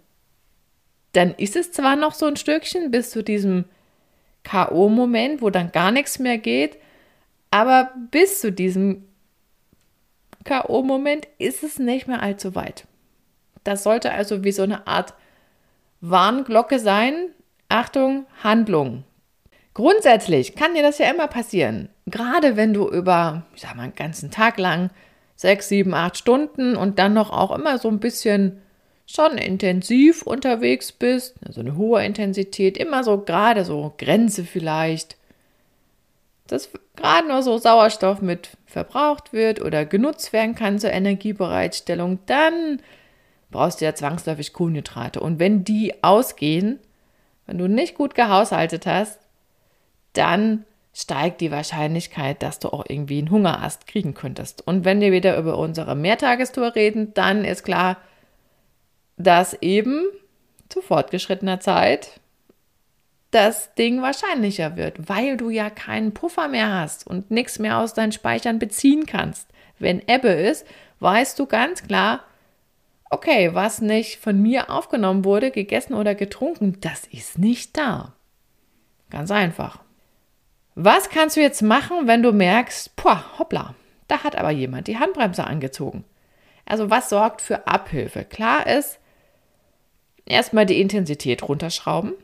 dann 1.12 1.34
ist 1.34 1.56
es 1.56 1.72
zwar 1.72 1.96
noch 1.96 2.14
so 2.14 2.26
ein 2.26 2.36
Stückchen 2.36 2.90
bis 2.90 3.10
zu 3.10 3.22
diesem 3.22 3.64
K.O.-Moment, 4.44 5.40
wo 5.40 5.50
dann 5.50 5.72
gar 5.72 5.90
nichts 5.92 6.18
mehr 6.18 6.38
geht, 6.38 6.78
aber 7.50 7.92
bis 8.10 8.40
zu 8.40 8.50
diesem 8.50 9.04
K.O.-Moment 10.44 11.28
ist 11.38 11.62
es 11.62 11.78
nicht 11.78 12.08
mehr 12.08 12.22
allzu 12.22 12.54
weit. 12.54 12.86
Das 13.64 13.84
sollte 13.84 14.12
also 14.12 14.42
wie 14.42 14.52
so 14.52 14.62
eine 14.62 14.86
Art 14.86 15.14
Warnglocke 16.00 16.78
sein. 16.78 17.28
Achtung, 17.68 18.26
Handlung. 18.42 19.04
Grundsätzlich 19.74 20.56
kann 20.56 20.74
dir 20.74 20.82
das 20.82 20.98
ja 20.98 21.10
immer 21.10 21.28
passieren. 21.28 21.88
Gerade 22.06 22.56
wenn 22.56 22.74
du 22.74 22.88
über, 22.88 23.46
ich 23.54 23.62
sag 23.62 23.76
mal, 23.76 23.84
einen 23.84 23.94
ganzen 23.94 24.30
Tag 24.30 24.58
lang 24.58 24.90
sechs, 25.36 25.68
sieben, 25.68 25.94
acht 25.94 26.16
Stunden 26.16 26.76
und 26.76 26.98
dann 26.98 27.14
noch 27.14 27.30
auch 27.30 27.56
immer 27.56 27.78
so 27.78 27.88
ein 27.88 28.00
bisschen 28.00 28.60
schon 29.06 29.36
intensiv 29.36 30.22
unterwegs 30.22 30.92
bist, 30.92 31.34
also 31.46 31.60
eine 31.60 31.76
hohe 31.76 32.04
Intensität, 32.04 32.76
immer 32.76 33.04
so 33.04 33.18
gerade 33.18 33.64
so 33.64 33.94
Grenze 33.98 34.44
vielleicht, 34.44 35.16
dass 36.46 36.70
gerade 36.96 37.28
nur 37.28 37.42
so 37.42 37.58
Sauerstoff 37.58 38.22
mit 38.22 38.50
verbraucht 38.66 39.32
wird 39.32 39.60
oder 39.60 39.84
genutzt 39.84 40.32
werden 40.32 40.54
kann 40.54 40.78
zur 40.78 40.92
Energiebereitstellung, 40.92 42.20
dann 42.26 42.80
brauchst 43.50 43.80
du 43.80 43.84
ja 43.84 43.94
zwangsläufig 43.94 44.52
Kohlenhydrate. 44.52 45.20
Und 45.20 45.38
wenn 45.38 45.64
die 45.64 46.02
ausgehen, 46.02 46.78
wenn 47.46 47.58
du 47.58 47.68
nicht 47.68 47.94
gut 47.94 48.14
gehaushaltet 48.14 48.86
hast, 48.86 49.18
dann 50.14 50.64
steigt 50.94 51.40
die 51.40 51.50
Wahrscheinlichkeit, 51.50 52.42
dass 52.42 52.58
du 52.58 52.68
auch 52.68 52.84
irgendwie 52.86 53.18
einen 53.18 53.30
Hungerast 53.30 53.86
kriegen 53.86 54.14
könntest. 54.14 54.66
Und 54.66 54.84
wenn 54.84 55.00
wir 55.00 55.12
wieder 55.12 55.38
über 55.38 55.56
unsere 55.58 55.94
Mehrtagestour 55.94 56.74
reden, 56.74 57.14
dann 57.14 57.44
ist 57.44 57.64
klar, 57.64 57.96
dass 59.16 59.54
eben 59.62 60.04
zu 60.68 60.82
fortgeschrittener 60.82 61.60
Zeit 61.60 62.20
das 63.30 63.74
Ding 63.74 64.02
wahrscheinlicher 64.02 64.76
wird, 64.76 65.08
weil 65.08 65.38
du 65.38 65.48
ja 65.48 65.70
keinen 65.70 66.12
Puffer 66.12 66.48
mehr 66.48 66.72
hast 66.72 67.06
und 67.06 67.30
nichts 67.30 67.58
mehr 67.58 67.78
aus 67.78 67.94
deinen 67.94 68.12
Speichern 68.12 68.58
beziehen 68.58 69.06
kannst. 69.06 69.48
Wenn 69.78 70.02
Ebbe 70.06 70.28
ist, 70.28 70.66
weißt 71.00 71.38
du 71.38 71.46
ganz 71.46 71.82
klar, 71.82 72.20
okay, 73.08 73.54
was 73.54 73.80
nicht 73.80 74.18
von 74.18 74.40
mir 74.40 74.70
aufgenommen 74.70 75.24
wurde, 75.24 75.50
gegessen 75.50 75.94
oder 75.94 76.14
getrunken, 76.14 76.78
das 76.80 77.06
ist 77.06 77.38
nicht 77.38 77.76
da. 77.76 78.12
Ganz 79.08 79.30
einfach. 79.30 79.80
Was 80.74 81.10
kannst 81.10 81.36
du 81.36 81.40
jetzt 81.40 81.62
machen, 81.62 82.06
wenn 82.06 82.22
du 82.22 82.32
merkst, 82.32 82.96
boah, 82.96 83.38
hoppla, 83.38 83.74
da 84.08 84.24
hat 84.24 84.36
aber 84.36 84.50
jemand 84.50 84.86
die 84.86 84.98
Handbremse 84.98 85.44
angezogen? 85.44 86.04
Also 86.64 86.88
was 86.88 87.10
sorgt 87.10 87.42
für 87.42 87.66
Abhilfe? 87.66 88.24
Klar 88.24 88.66
ist, 88.66 88.98
erstmal 90.24 90.64
die 90.64 90.80
Intensität 90.80 91.42
runterschrauben, 91.42 92.14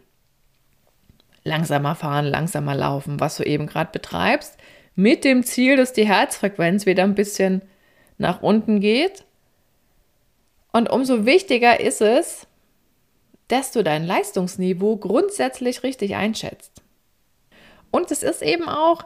langsamer 1.45 1.95
fahren, 1.95 2.25
langsamer 2.25 2.75
laufen, 2.75 3.21
was 3.21 3.37
du 3.37 3.43
eben 3.43 3.67
gerade 3.67 3.91
betreibst, 3.93 4.57
mit 4.95 5.25
dem 5.25 5.45
Ziel, 5.45 5.77
dass 5.77 5.93
die 5.93 6.09
Herzfrequenz 6.09 6.87
wieder 6.87 7.05
ein 7.05 7.15
bisschen 7.15 7.63
nach 8.17 8.43
unten 8.43 8.81
geht. 8.81 9.25
Und 10.73 10.91
umso 10.91 11.27
wichtiger 11.27 11.81
ist 11.81 12.01
es, 12.01 12.47
dass 13.49 13.73
du 13.73 13.83
dein 13.83 14.07
Leistungsniveau 14.07 14.97
grundsätzlich 14.97 15.83
richtig 15.83 16.17
einschätzt. 16.17 16.83
Und 17.91 18.11
es 18.11 18.23
ist 18.23 18.43
eben 18.43 18.69
auch 18.69 19.05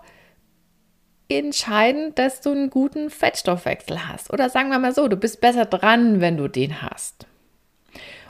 entscheidend, 1.29 2.19
dass 2.19 2.41
du 2.41 2.51
einen 2.51 2.71
guten 2.71 3.11
Fettstoffwechsel 3.11 4.09
hast. 4.09 4.33
Oder 4.33 4.51
sagen 4.51 4.71
wir 4.71 4.79
mal 4.79 4.95
so, 4.95 5.09
du 5.09 5.17
bist 5.17 5.41
besser 5.41 5.65
dran, 5.65 6.21
wenn 6.21 6.37
du 6.37 6.49
den 6.49 6.83
hast. 6.83 7.27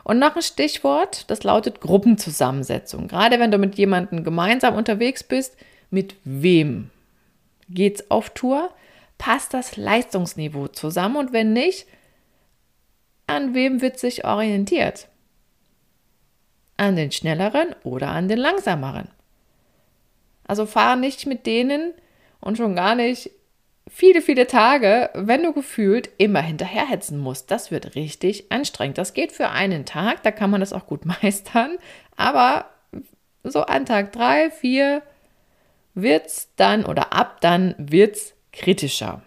Und 0.05 0.19
noch 0.19 0.37
ein 0.37 0.43
Stichwort, 0.43 1.31
das 1.31 1.45
lautet 1.45 1.81
Gruppenzusammensetzung. 1.81 3.09
Gerade 3.09 3.39
wenn 3.39 3.51
du 3.51 3.59
mit 3.59 3.77
jemandem 3.77 4.25
gemeinsam 4.25 4.75
unterwegs 4.75 5.23
bist, 5.23 5.57
mit 5.91 6.17
wem 6.25 6.91
geht's 7.69 8.11
auf 8.11 8.31
Tour? 8.31 8.71
Passt 9.19 9.55
das 9.55 9.77
Leistungsniveau 9.77 10.69
zusammen? 10.69 11.17
Und 11.17 11.33
wenn 11.33 11.53
nicht, 11.53 11.87
an 13.27 13.55
wem 13.55 13.81
wird 13.81 13.99
sich 13.99 14.25
orientiert? 14.25 15.09
An 16.77 16.97
den 16.97 17.13
schnelleren 17.13 17.75
oder 17.85 18.09
an 18.09 18.27
den 18.27 18.39
langsameren? 18.39 19.09
Also 20.45 20.67
fahr 20.67 20.97
nicht 20.97 21.27
mit 21.27 21.47
denen 21.47 21.93
und 22.41 22.57
schon 22.57 22.75
gar 22.75 22.95
nicht 22.95 23.31
viele, 23.89 24.23
viele 24.23 24.47
Tage, 24.47 25.11
wenn 25.15 25.43
du 25.43 25.53
gefühlt 25.53 26.11
immer 26.19 26.41
hinterherhetzen 26.41 27.19
musst. 27.19 27.51
Das 27.51 27.71
wird 27.71 27.95
richtig 27.95 28.51
anstrengend. 28.51 28.99
Das 28.99 29.15
geht 29.15 29.33
für 29.33 29.51
einen 29.51 29.85
Tag, 29.85 30.23
da 30.23 30.31
kann 30.31 30.51
man 30.51 30.61
das 30.61 30.73
auch 30.73 30.87
gut 30.87 31.05
meistern. 31.23 31.79
Aber 32.17 32.67
so 33.45 33.63
an 33.63 33.87
Tag 33.87 34.13
drei, 34.13 34.51
vier 34.51 35.03
wird 35.95 36.27
es 36.27 36.49
dann 36.57 36.85
oder 36.85 37.13
ab 37.13 37.41
dann 37.41 37.75
wird 37.79 38.17
es 38.17 38.35
kritischer. 38.53 39.23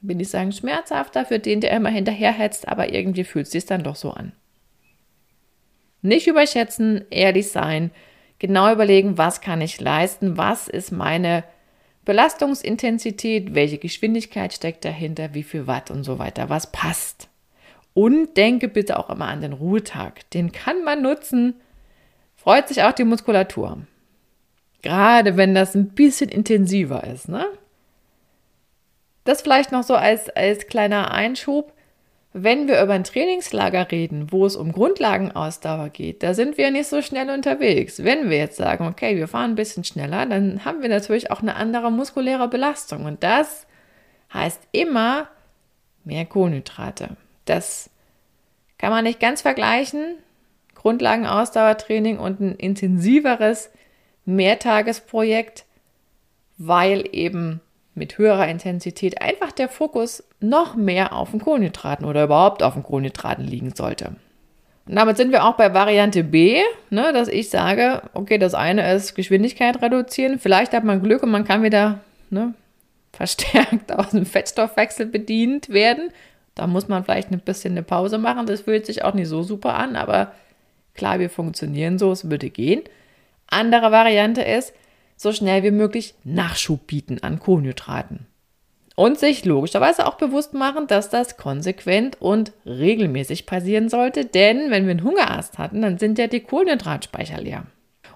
Will 0.00 0.20
ich 0.20 0.30
sagen, 0.30 0.52
schmerzhafter 0.52 1.24
für 1.24 1.38
den, 1.38 1.60
der 1.60 1.72
immer 1.72 1.90
hinterherhetzt, 1.90 2.68
aber 2.68 2.92
irgendwie 2.92 3.24
fühlt 3.24 3.46
es 3.46 3.52
sich 3.52 3.66
dann 3.66 3.82
doch 3.82 3.96
so 3.96 4.12
an. 4.12 4.32
Nicht 6.02 6.28
überschätzen, 6.28 7.04
ehrlich 7.10 7.50
sein, 7.50 7.90
genau 8.38 8.72
überlegen, 8.72 9.18
was 9.18 9.40
kann 9.40 9.60
ich 9.60 9.80
leisten, 9.80 10.36
was 10.36 10.68
ist 10.68 10.92
meine 10.92 11.44
Belastungsintensität, 12.04 13.54
welche 13.54 13.78
Geschwindigkeit 13.78 14.52
steckt 14.52 14.84
dahinter, 14.84 15.34
wie 15.34 15.42
viel 15.42 15.66
Watt 15.66 15.90
und 15.90 16.04
so 16.04 16.18
weiter, 16.18 16.48
was 16.48 16.72
passt. 16.72 17.28
Und 17.92 18.36
denke 18.36 18.68
bitte 18.68 18.98
auch 18.98 19.10
immer 19.10 19.26
an 19.26 19.40
den 19.40 19.52
Ruhetag. 19.52 20.30
Den 20.30 20.52
kann 20.52 20.84
man 20.84 21.02
nutzen. 21.02 21.54
Freut 22.36 22.68
sich 22.68 22.82
auch 22.82 22.92
die 22.92 23.04
Muskulatur. 23.04 23.82
Gerade 24.82 25.36
wenn 25.36 25.54
das 25.54 25.74
ein 25.74 25.90
bisschen 25.90 26.30
intensiver 26.30 27.04
ist. 27.04 27.28
Ne? 27.28 27.44
Das 29.24 29.42
vielleicht 29.42 29.72
noch 29.72 29.82
so 29.82 29.94
als, 29.94 30.30
als 30.30 30.66
kleiner 30.66 31.10
Einschub. 31.10 31.74
Wenn 32.32 32.68
wir 32.68 32.82
über 32.82 32.92
ein 32.92 33.04
Trainingslager 33.04 33.90
reden, 33.90 34.30
wo 34.30 34.44
es 34.44 34.54
um 34.54 34.72
Grundlagenausdauer 34.72 35.88
geht, 35.88 36.22
da 36.22 36.34
sind 36.34 36.58
wir 36.58 36.70
nicht 36.70 36.88
so 36.88 37.00
schnell 37.00 37.30
unterwegs. 37.30 38.04
Wenn 38.04 38.28
wir 38.28 38.36
jetzt 38.36 38.56
sagen, 38.56 38.86
okay, 38.86 39.16
wir 39.16 39.28
fahren 39.28 39.52
ein 39.52 39.56
bisschen 39.56 39.82
schneller, 39.84 40.26
dann 40.26 40.64
haben 40.64 40.82
wir 40.82 40.90
natürlich 40.90 41.30
auch 41.30 41.40
eine 41.40 41.56
andere 41.56 41.90
muskuläre 41.90 42.48
Belastung. 42.48 43.06
Und 43.06 43.22
das 43.22 43.66
heißt 44.32 44.60
immer 44.72 45.28
mehr 46.04 46.26
Kohlenhydrate. 46.26 47.16
Das 47.46 47.90
kann 48.76 48.90
man 48.90 49.04
nicht 49.04 49.20
ganz 49.20 49.42
vergleichen. 49.42 50.16
Grundlagenausdauertraining 50.74 52.18
und 52.18 52.40
ein 52.40 52.54
intensiveres 52.54 53.70
Mehrtagesprojekt, 54.26 55.64
weil 56.58 57.08
eben 57.12 57.60
mit 57.98 58.18
höherer 58.18 58.48
Intensität 58.48 59.20
einfach 59.20 59.52
der 59.52 59.68
Fokus 59.68 60.24
noch 60.40 60.76
mehr 60.76 61.12
auf 61.12 61.30
den 61.32 61.40
Kohlenhydraten 61.40 62.06
oder 62.06 62.24
überhaupt 62.24 62.62
auf 62.62 62.74
den 62.74 62.82
Kohlenhydraten 62.82 63.44
liegen 63.44 63.74
sollte. 63.74 64.16
Und 64.86 64.96
damit 64.96 65.18
sind 65.18 65.32
wir 65.32 65.44
auch 65.44 65.56
bei 65.56 65.74
Variante 65.74 66.24
B, 66.24 66.62
ne, 66.88 67.12
dass 67.12 67.28
ich 67.28 67.50
sage, 67.50 68.02
okay, 68.14 68.38
das 68.38 68.54
eine 68.54 68.90
ist 68.94 69.14
Geschwindigkeit 69.14 69.82
reduzieren. 69.82 70.38
Vielleicht 70.38 70.72
hat 70.72 70.84
man 70.84 71.02
Glück 71.02 71.22
und 71.22 71.30
man 71.30 71.44
kann 71.44 71.62
wieder 71.62 72.00
ne, 72.30 72.54
verstärkt 73.12 73.92
aus 73.96 74.10
dem 74.10 74.24
Fettstoffwechsel 74.24 75.06
bedient 75.06 75.68
werden. 75.68 76.10
Da 76.54 76.66
muss 76.66 76.88
man 76.88 77.04
vielleicht 77.04 77.30
ein 77.30 77.40
bisschen 77.40 77.74
eine 77.74 77.82
Pause 77.82 78.16
machen. 78.16 78.46
Das 78.46 78.62
fühlt 78.62 78.86
sich 78.86 79.04
auch 79.04 79.14
nicht 79.14 79.28
so 79.28 79.42
super 79.42 79.74
an, 79.74 79.94
aber 79.94 80.32
klar, 80.94 81.18
wir 81.18 81.28
funktionieren 81.28 81.98
so, 81.98 82.10
es 82.10 82.30
würde 82.30 82.48
gehen. 82.48 82.82
Andere 83.46 83.92
Variante 83.92 84.42
ist, 84.42 84.72
so 85.18 85.32
schnell 85.32 85.62
wie 85.64 85.72
möglich 85.72 86.14
Nachschub 86.24 86.86
bieten 86.86 87.18
an 87.22 87.40
Kohlenhydraten. 87.40 88.26
Und 88.94 89.18
sich 89.18 89.44
logischerweise 89.44 90.06
auch 90.06 90.14
bewusst 90.14 90.54
machen, 90.54 90.86
dass 90.86 91.10
das 91.10 91.36
konsequent 91.36 92.20
und 92.20 92.52
regelmäßig 92.64 93.44
passieren 93.44 93.88
sollte, 93.88 94.24
denn 94.24 94.70
wenn 94.70 94.86
wir 94.86 94.92
einen 94.92 95.04
Hungerast 95.04 95.58
hatten, 95.58 95.82
dann 95.82 95.98
sind 95.98 96.18
ja 96.18 96.26
die 96.26 96.40
Kohlenhydratspeicher 96.40 97.40
leer. 97.40 97.66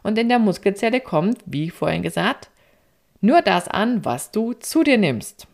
Und 0.02 0.18
in 0.18 0.28
der 0.28 0.38
Muskelzelle 0.38 1.00
kommt, 1.00 1.38
wie 1.44 1.70
vorhin 1.70 2.02
gesagt, 2.02 2.50
nur 3.20 3.42
das 3.42 3.68
an, 3.68 4.04
was 4.04 4.30
du 4.30 4.54
zu 4.54 4.82
dir 4.82 4.98
nimmst. 4.98 5.46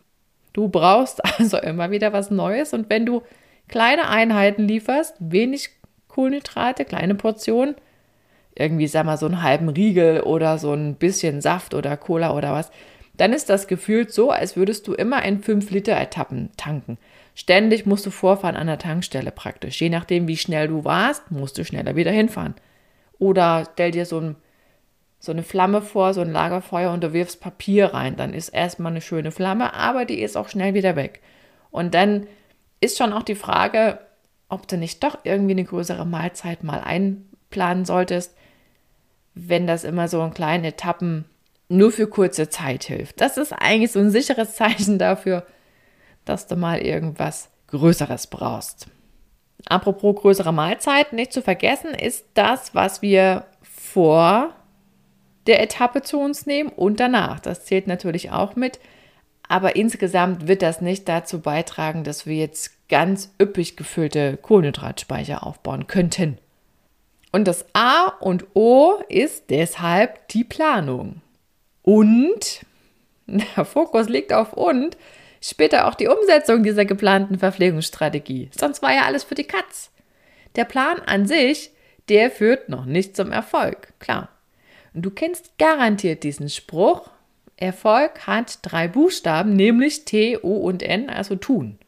Du 0.53 0.69
brauchst 0.69 1.23
also 1.39 1.59
immer 1.59 1.91
wieder 1.91 2.13
was 2.13 2.31
Neues 2.31 2.73
und 2.73 2.89
wenn 2.91 3.05
du 3.07 3.23
kleine 3.69 4.09
Einheiten 4.09 4.67
lieferst, 4.67 5.15
wenig 5.19 5.71
Kohlenhydrate, 6.09 6.85
kleine 6.85 7.15
Portionen, 7.15 7.75
irgendwie, 8.59 8.89
sag 8.89 9.07
mal, 9.07 9.17
so 9.17 9.27
einen 9.27 9.43
halben 9.43 9.69
Riegel 9.69 10.21
oder 10.23 10.59
so 10.59 10.73
ein 10.73 10.97
bisschen 10.97 11.41
Saft 11.41 11.75
oder 11.75 11.97
Cola 11.97 12.35
oder 12.35 12.53
was, 12.53 12.71
dann 13.17 13.33
ist 13.33 13.51
das 13.51 13.67
gefühlt 13.67 14.13
so, 14.13 14.31
als 14.31 14.57
würdest 14.57 14.87
du 14.87 14.95
immer 14.95 15.25
in 15.25 15.43
5-Liter-Etappen 15.43 16.51
tanken. 16.57 16.99
Ständig 17.35 17.87
musst 17.87 18.07
du 18.07 18.11
vorfahren 18.11 18.57
an 18.57 18.67
der 18.67 18.79
Tankstelle 18.79 19.31
praktisch. 19.31 19.81
Je 19.81 19.91
nachdem, 19.91 20.29
wie 20.29 20.37
schnell 20.37 20.69
du 20.69 20.85
warst, 20.85 21.31
musst 21.31 21.59
du 21.59 21.65
schneller 21.65 21.97
wieder 21.97 22.11
hinfahren. 22.11 22.55
Oder 23.19 23.69
stell 23.73 23.91
dir 23.91 24.07
so, 24.07 24.21
ein, 24.21 24.37
so 25.19 25.33
eine 25.33 25.43
Flamme 25.43 25.83
vor, 25.83 26.15
so 26.15 26.21
ein 26.21 26.33
Lagerfeuer 26.33 26.93
und 26.93 27.03
du 27.03 27.13
wirfst 27.13 27.41
Papier 27.41 27.95
rein. 27.95 28.17
Dann 28.17 28.35
ist 28.35 28.51
erstmal 28.51 28.93
eine 28.93 29.01
schöne 29.01 29.31
Flamme, 29.31 29.75
aber 29.75 30.05
die 30.05 30.21
ist 30.21 30.37
auch 30.37 30.49
schnell 30.49 30.75
wieder 30.75 30.97
weg. 30.97 31.21
Und 31.71 31.95
dann 31.95 32.27
ist 32.81 32.99
schon 32.99 33.13
auch 33.13 33.25
die 33.25 33.35
Frage, 33.35 34.01
ob 34.49 34.67
du 34.67 34.77
nicht 34.77 35.03
doch 35.03 35.19
irgendwie 35.25 35.53
eine 35.53 35.65
größere 35.65 36.07
Mahlzeit 36.07 36.65
mal 36.65 36.81
einplanen 36.81 37.85
solltest 37.85 38.35
wenn 39.47 39.67
das 39.67 39.85
immer 39.85 40.09
so 40.09 40.23
in 40.23 40.35
kleinen 40.35 40.65
Etappen 40.65 41.25
nur 41.69 41.93
für 41.93 42.07
kurze 42.07 42.49
Zeit 42.49 42.85
hilft. 42.85 43.21
Das 43.21 43.37
ist 43.37 43.53
eigentlich 43.53 43.93
so 43.93 44.01
ein 44.01 44.11
sicheres 44.11 44.55
Zeichen 44.57 44.99
dafür, 44.99 45.47
dass 46.25 46.47
du 46.47 46.57
mal 46.57 46.79
irgendwas 46.81 47.51
Größeres 47.69 48.29
brauchst. 48.29 48.89
Apropos 49.69 50.17
größere 50.17 50.53
Mahlzeiten, 50.53 51.17
nicht 51.17 51.33
zu 51.33 51.43
vergessen 51.43 51.93
ist 51.93 52.27
das, 52.35 52.75
was 52.75 53.03
wir 53.03 53.45
vor 53.63 54.55
der 55.47 55.63
Etappe 55.63 56.03
zu 56.03 56.21
uns 56.21 56.47
nehmen 56.47 56.71
und 56.71 57.01
danach. 57.01 57.41
Das 57.41 57.65
zählt 57.65 57.87
natürlich 57.87 58.31
auch 58.31 58.57
mit. 58.57 58.79
Aber 59.49 59.77
insgesamt 59.77 60.47
wird 60.47 60.61
das 60.61 60.83
nicht 60.83 61.09
dazu 61.09 61.41
beitragen, 61.41 62.05
dass 62.05 62.27
wir 62.27 62.37
jetzt 62.37 62.89
ganz 62.89 63.35
üppig 63.41 63.77
gefüllte 63.77 64.37
Kohlenhydratspeicher 64.37 65.47
aufbauen 65.47 65.87
könnten. 65.87 66.39
Und 67.33 67.47
das 67.47 67.67
A 67.75 68.09
und 68.21 68.47
O 68.55 68.95
ist 69.09 69.51
deshalb 69.51 70.29
die 70.29 70.45
Planung. 70.45 71.21
Und, 71.83 72.65
der 73.27 73.65
Fokus 73.65 74.09
liegt 74.09 74.33
auf 74.33 74.53
und, 74.53 74.97
später 75.41 75.87
auch 75.87 75.95
die 75.95 76.09
Umsetzung 76.09 76.63
dieser 76.63 76.85
geplanten 76.85 77.39
Verpflegungsstrategie. 77.39 78.51
Sonst 78.57 78.83
war 78.83 78.93
ja 78.93 79.03
alles 79.03 79.25
für 79.25 79.35
die 79.35 79.45
Katz. 79.45 79.91
Der 80.57 80.65
Plan 80.65 81.01
an 81.07 81.27
sich, 81.27 81.71
der 82.09 82.31
führt 82.31 82.69
noch 82.69 82.87
nicht 82.87 83.17
zum 83.17 83.31
Erfolg, 83.31 83.93
klar. 83.99 84.31
Und 84.95 85.03
du 85.03 85.11
kennst 85.11 85.59
garantiert 85.59 86.25
diesen 86.25 86.49
Spruch, 86.49 87.11
Erfolg 87.57 88.27
hat 88.27 88.61
drei 88.63 88.89
Buchstaben, 88.89 89.55
nämlich 89.55 90.05
T, 90.05 90.39
O 90.41 90.59
und 90.59 90.83
N, 90.83 91.11
also 91.11 91.35
tun. 91.35 91.79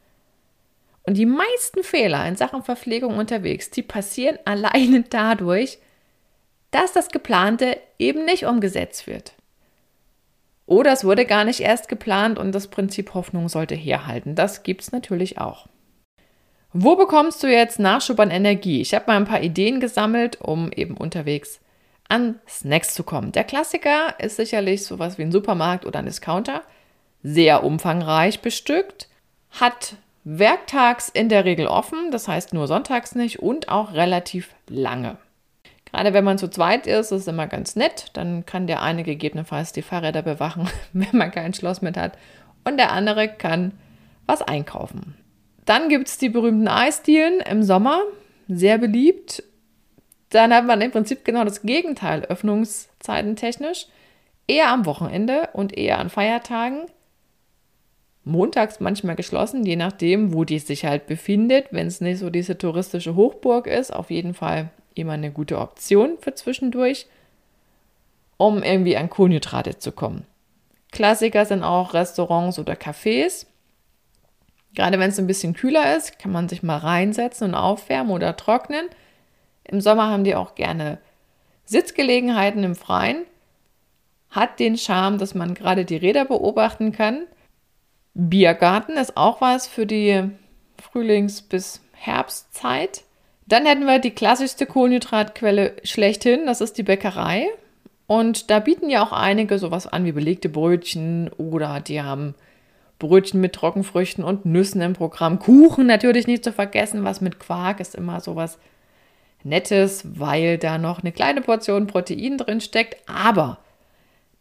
Und 1.03 1.17
die 1.17 1.27
meisten 1.27 1.83
Fehler 1.83 2.27
in 2.27 2.37
Sachen 2.37 2.63
Verpflegung 2.63 3.17
unterwegs, 3.17 3.71
die 3.71 3.83
passieren 3.83 4.39
alleine 4.45 5.03
dadurch, 5.09 5.79
dass 6.71 6.93
das 6.93 7.09
Geplante 7.09 7.77
eben 7.99 8.25
nicht 8.25 8.45
umgesetzt 8.45 9.07
wird. 9.07 9.35
Oder 10.67 10.93
es 10.93 11.05
wurde 11.05 11.27
gar 11.27 11.45
nicht 11.45 11.61
erst 11.61 11.89
geplant 11.89 12.39
und 12.39 12.53
das 12.55 12.69
Prinzip 12.69 13.15
Hoffnung 13.15 13.49
sollte 13.49 13.75
herhalten. 13.75 14.37
Das 14.37 14.63
gibt 14.63 14.83
es 14.83 14.93
natürlich 14.93 15.39
auch. 15.39 15.67
Wo 16.73 16.95
bekommst 16.95 17.43
du 17.43 17.49
jetzt 17.49 17.81
Nachschub 17.81 18.21
an 18.21 18.31
Energie? 18.31 18.81
Ich 18.81 18.95
habe 18.95 19.07
mal 19.09 19.17
ein 19.17 19.25
paar 19.25 19.43
Ideen 19.43 19.81
gesammelt, 19.81 20.41
um 20.41 20.71
eben 20.71 20.97
unterwegs 20.97 21.61
an 22.09 22.39
Snacks 22.49 22.95
zu 22.95 23.03
kommen. 23.03 23.33
Der 23.33 23.43
Klassiker 23.43 24.15
ist 24.21 24.37
sicherlich 24.37 24.85
sowas 24.85 25.19
wie 25.19 25.23
ein 25.23 25.33
Supermarkt 25.33 25.85
oder 25.85 25.99
ein 25.99 26.07
Discounter. 26.07 26.63
Sehr 27.23 27.65
umfangreich 27.65 28.41
bestückt, 28.41 29.09
hat 29.51 29.97
werktags 30.39 31.09
in 31.09 31.29
der 31.29 31.45
Regel 31.45 31.67
offen, 31.67 32.11
das 32.13 32.29
heißt 32.29 32.55
nur 32.55 32.69
sonntags 32.69 33.15
nicht 33.15 33.41
und 33.41 33.69
auch 33.69 33.95
relativ 33.95 34.55
lange. 34.69 35.17
Gerade 35.87 36.15
wenn 36.15 36.23
man 36.23 36.39
zu 36.39 36.49
zweit 36.49 36.87
ist, 36.87 37.11
ist 37.11 37.23
es 37.23 37.27
immer 37.27 37.49
ganz 37.49 37.75
nett. 37.75 38.07
Dann 38.13 38.47
kann 38.47 38.69
der 38.69 38.81
eine 38.81 39.03
gegebenenfalls 39.03 39.73
die 39.73 39.83
Fahrräder 39.83 40.23
bewachen, 40.23 40.69
wenn 40.93 41.17
man 41.17 41.33
kein 41.33 41.53
Schloss 41.53 41.83
mit 41.83 41.97
hat. 41.97 42.17
Und 42.63 42.77
der 42.77 42.93
andere 42.93 43.29
kann 43.29 43.73
was 44.27 44.41
einkaufen. 44.43 45.17
Dann 45.65 45.89
gibt 45.89 46.07
es 46.07 46.19
die 46.19 46.29
berühmten 46.29 46.69
Eisdielen 46.69 47.41
im 47.41 47.65
Sommer, 47.65 48.01
sehr 48.47 48.79
beliebt. 48.79 49.43
Dann 50.31 50.55
hat 50.55 50.65
man 50.65 50.81
im 50.81 50.93
Prinzip 50.93 51.25
genau 51.25 51.45
das 51.45 51.63
Gegenteil, 51.63 52.23
öffnungszeiten 52.23 53.35
technisch. 53.35 53.87
Eher 54.47 54.71
am 54.71 54.87
Wochenende 54.87 55.49
und 55.55 55.77
eher 55.77 55.99
an 55.99 56.09
Feiertagen 56.09 56.87
montags 58.31 58.81
manchmal 58.81 59.17
geschlossen, 59.17 59.65
je 59.65 59.77
nachdem, 59.77 60.33
wo 60.33 60.45
die 60.45 60.59
sich 60.59 60.85
halt 60.85 61.07
befindet. 61.07 61.67
Wenn 61.71 61.87
es 61.87 62.01
nicht 62.01 62.19
so 62.19 62.31
diese 62.31 62.57
touristische 62.57 63.15
Hochburg 63.15 63.67
ist, 63.67 63.93
auf 63.93 64.11
jeden 64.11 64.35
Fall 64.35 64.71
immer 64.95 65.13
eine 65.13 65.31
gute 65.31 65.59
Option 65.59 66.19
für 66.21 66.35
zwischendurch, 66.35 67.07
um 68.37 68.63
irgendwie 68.63 68.97
an 68.97 69.11
Kohlenhydrate 69.11 69.79
zu 69.79 69.93
kommen. 69.93 70.27
Klassiker 70.93 71.45
sind 71.45 71.63
auch 71.63 71.95
Restaurants 71.95 72.59
oder 72.59 72.75
Cafés. 72.75 73.47
Gerade 74.75 74.99
wenn 74.99 75.11
es 75.11 75.19
ein 75.19 75.27
bisschen 75.27 75.55
kühler 75.55 75.97
ist, 75.97 76.19
kann 76.19 76.33
man 76.33 76.49
sich 76.49 76.63
mal 76.63 76.79
reinsetzen 76.79 77.49
und 77.49 77.55
aufwärmen 77.55 78.13
oder 78.13 78.37
trocknen. 78.37 78.87
Im 79.65 79.81
Sommer 79.81 80.09
haben 80.09 80.25
die 80.25 80.35
auch 80.35 80.55
gerne 80.55 80.99
Sitzgelegenheiten 81.65 82.65
im 82.65 82.75
Freien. 82.75 83.25
Hat 84.31 84.59
den 84.59 84.79
Charme, 84.79 85.19
dass 85.19 85.35
man 85.35 85.55
gerade 85.55 85.85
die 85.85 85.97
Räder 85.97 86.25
beobachten 86.25 86.93
kann 86.93 87.27
Biergarten 88.15 88.97
ist 88.97 89.17
auch 89.17 89.41
was 89.41 89.67
für 89.67 89.87
die 89.87 90.31
Frühlings- 90.81 91.43
bis 91.43 91.81
Herbstzeit. 91.93 93.05
Dann 93.47 93.67
hätten 93.67 93.87
wir 93.87 93.99
die 93.99 94.11
klassischste 94.11 94.67
Kohlenhydratquelle 94.67 95.77
schlechthin, 95.85 96.47
das 96.47 96.61
ist 96.61 96.79
die 96.79 96.83
Bäckerei. 96.83 97.49
Und 98.07 98.51
da 98.51 98.59
bieten 98.59 98.91
ja 98.91 99.05
auch 99.05 99.13
einige 99.13 99.59
sowas 99.59 99.87
an 99.87 100.05
wie 100.05 100.13
belegte 100.13 100.49
Brötchen 100.49 101.31
oder 101.37 101.81
die 101.81 102.03
haben 102.03 102.35
Brötchen 102.99 103.41
mit 103.41 103.55
Trockenfrüchten 103.55 104.25
und 104.25 104.47
Nüssen 104.47 104.81
im 104.81 104.95
Programm. 104.95 105.39
Kuchen 105.39 105.87
natürlich 105.87 106.27
nicht 106.27 106.45
zu 106.45 106.53
vergessen, 106.53 107.05
was 107.05 107.21
mit 107.21 107.39
Quark 107.39 107.81
ist 107.81 107.95
immer 107.95 108.21
sowas 108.21 108.59
Nettes, 109.43 110.05
weil 110.19 110.59
da 110.59 110.77
noch 110.77 111.01
eine 111.01 111.13
kleine 111.13 111.41
Portion 111.41 111.87
Protein 111.87 112.37
drin 112.37 112.61
steckt. 112.61 112.97
Aber 113.09 113.59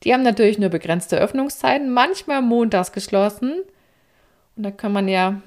die 0.04 0.14
haben 0.14 0.24
natürlich 0.24 0.58
nur 0.58 0.70
begrenzte 0.70 1.18
Öffnungszeiten, 1.18 1.92
manchmal 1.92 2.42
montags 2.42 2.92
geschlossen. 2.92 3.62
Und 4.56 4.64
da 4.64 4.72
kann 4.72 4.94
man 4.94 5.08
ja, 5.08 5.42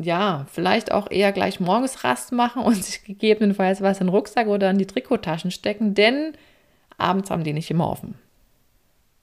ja, 0.00 0.46
vielleicht 0.50 0.92
auch 0.92 1.10
eher 1.10 1.32
gleich 1.32 1.60
morgens 1.60 2.04
Rast 2.04 2.32
machen 2.32 2.62
und 2.62 2.74
sich 2.84 3.04
gegebenenfalls 3.04 3.82
was 3.82 4.00
in 4.00 4.06
den 4.06 4.14
Rucksack 4.14 4.46
oder 4.46 4.70
in 4.70 4.78
die 4.78 4.86
Trikottaschen 4.86 5.50
stecken, 5.50 5.94
denn 5.94 6.32
abends 6.96 7.30
haben 7.30 7.44
die 7.44 7.52
nicht 7.52 7.70
immer 7.70 7.88
offen. 7.88 8.14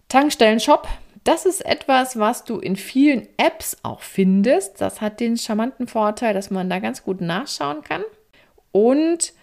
Tankstellen-Shop, 0.09 0.87
das 1.23 1.45
ist 1.45 1.65
etwas, 1.65 2.17
was 2.17 2.45
du 2.45 2.59
in 2.59 2.77
vielen 2.77 3.27
Apps 3.37 3.77
auch 3.83 4.01
findest. 4.01 4.79
Das 4.79 5.01
hat 5.01 5.19
den 5.19 5.35
charmanten 5.35 5.87
Vorteil, 5.87 6.33
dass 6.33 6.49
man 6.49 6.69
da 6.69 6.79
ganz 6.79 7.03
gut 7.03 7.19
nachschauen 7.19 7.83
kann. 7.83 8.03
Und 8.71 9.33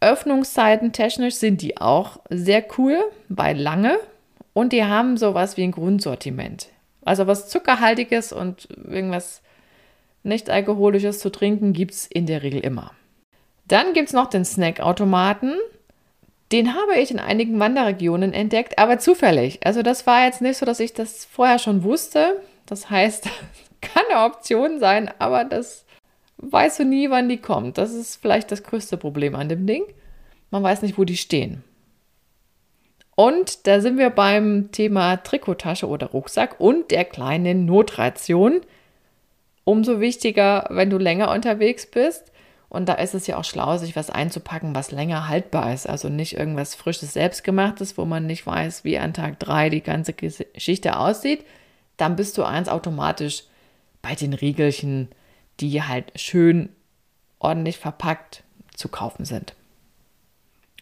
Öffnungszeiten 0.00 0.92
technisch 0.92 1.36
sind 1.36 1.62
die 1.62 1.78
auch 1.78 2.18
sehr 2.28 2.64
cool, 2.76 2.98
weil 3.28 3.58
lange 3.58 3.98
und 4.52 4.72
die 4.72 4.84
haben 4.84 5.16
sowas 5.16 5.56
wie 5.56 5.62
ein 5.62 5.72
Grundsortiment. 5.72 6.68
Also 7.04 7.26
was 7.26 7.48
Zuckerhaltiges 7.48 8.32
und 8.32 8.68
irgendwas 8.84 9.42
nicht 10.22 10.50
alkoholisches 10.50 11.18
zu 11.18 11.30
trinken 11.30 11.72
gibt 11.72 11.92
es 11.92 12.06
in 12.06 12.26
der 12.26 12.42
Regel 12.42 12.60
immer. 12.60 12.92
Dann 13.66 13.92
gibt 13.92 14.08
es 14.08 14.14
noch 14.14 14.28
den 14.28 14.44
Snackautomaten. 14.44 15.54
Den 16.52 16.74
habe 16.74 16.96
ich 16.98 17.10
in 17.10 17.18
einigen 17.18 17.58
Wanderregionen 17.58 18.32
entdeckt, 18.32 18.78
aber 18.78 18.98
zufällig. 18.98 19.60
Also 19.64 19.82
das 19.82 20.06
war 20.06 20.24
jetzt 20.24 20.42
nicht 20.42 20.58
so, 20.58 20.66
dass 20.66 20.80
ich 20.80 20.92
das 20.92 21.24
vorher 21.24 21.58
schon 21.58 21.82
wusste. 21.82 22.40
Das 22.66 22.90
heißt, 22.90 23.28
kann 23.80 24.04
eine 24.10 24.24
Option 24.24 24.78
sein, 24.78 25.10
aber 25.18 25.44
das 25.44 25.86
weißt 26.38 26.80
du 26.80 26.84
nie, 26.84 27.10
wann 27.10 27.28
die 27.28 27.38
kommt. 27.38 27.78
Das 27.78 27.92
ist 27.92 28.16
vielleicht 28.16 28.52
das 28.52 28.62
größte 28.62 28.96
Problem 28.96 29.34
an 29.34 29.48
dem 29.48 29.66
Ding. 29.66 29.84
Man 30.50 30.62
weiß 30.62 30.82
nicht, 30.82 30.98
wo 30.98 31.04
die 31.04 31.16
stehen. 31.16 31.64
Und 33.14 33.66
da 33.66 33.80
sind 33.80 33.98
wir 33.98 34.10
beim 34.10 34.70
Thema 34.72 35.16
Trikottasche 35.18 35.86
oder 35.86 36.08
Rucksack 36.08 36.58
und 36.58 36.90
der 36.90 37.04
kleinen 37.04 37.66
Notration. 37.66 38.62
Umso 39.64 40.00
wichtiger, 40.00 40.66
wenn 40.70 40.90
du 40.90 40.98
länger 40.98 41.30
unterwegs 41.30 41.86
bist. 41.86 42.32
Und 42.68 42.88
da 42.88 42.94
ist 42.94 43.12
es 43.14 43.26
ja 43.26 43.36
auch 43.36 43.44
schlau, 43.44 43.76
sich 43.76 43.96
was 43.96 44.08
einzupacken, 44.08 44.74
was 44.74 44.92
länger 44.92 45.28
haltbar 45.28 45.74
ist. 45.74 45.86
Also 45.86 46.08
nicht 46.08 46.38
irgendwas 46.38 46.74
frisches, 46.74 47.12
selbstgemachtes, 47.12 47.98
wo 47.98 48.06
man 48.06 48.26
nicht 48.26 48.46
weiß, 48.46 48.82
wie 48.84 48.98
an 48.98 49.12
Tag 49.12 49.38
drei 49.38 49.68
die 49.68 49.82
ganze 49.82 50.14
Geschichte 50.14 50.96
aussieht. 50.96 51.44
Dann 51.98 52.16
bist 52.16 52.38
du 52.38 52.44
eins 52.44 52.70
automatisch 52.70 53.44
bei 54.00 54.14
den 54.14 54.32
Riegelchen, 54.32 55.10
die 55.60 55.82
halt 55.82 56.18
schön 56.18 56.70
ordentlich 57.38 57.76
verpackt 57.76 58.42
zu 58.74 58.88
kaufen 58.88 59.26
sind. 59.26 59.54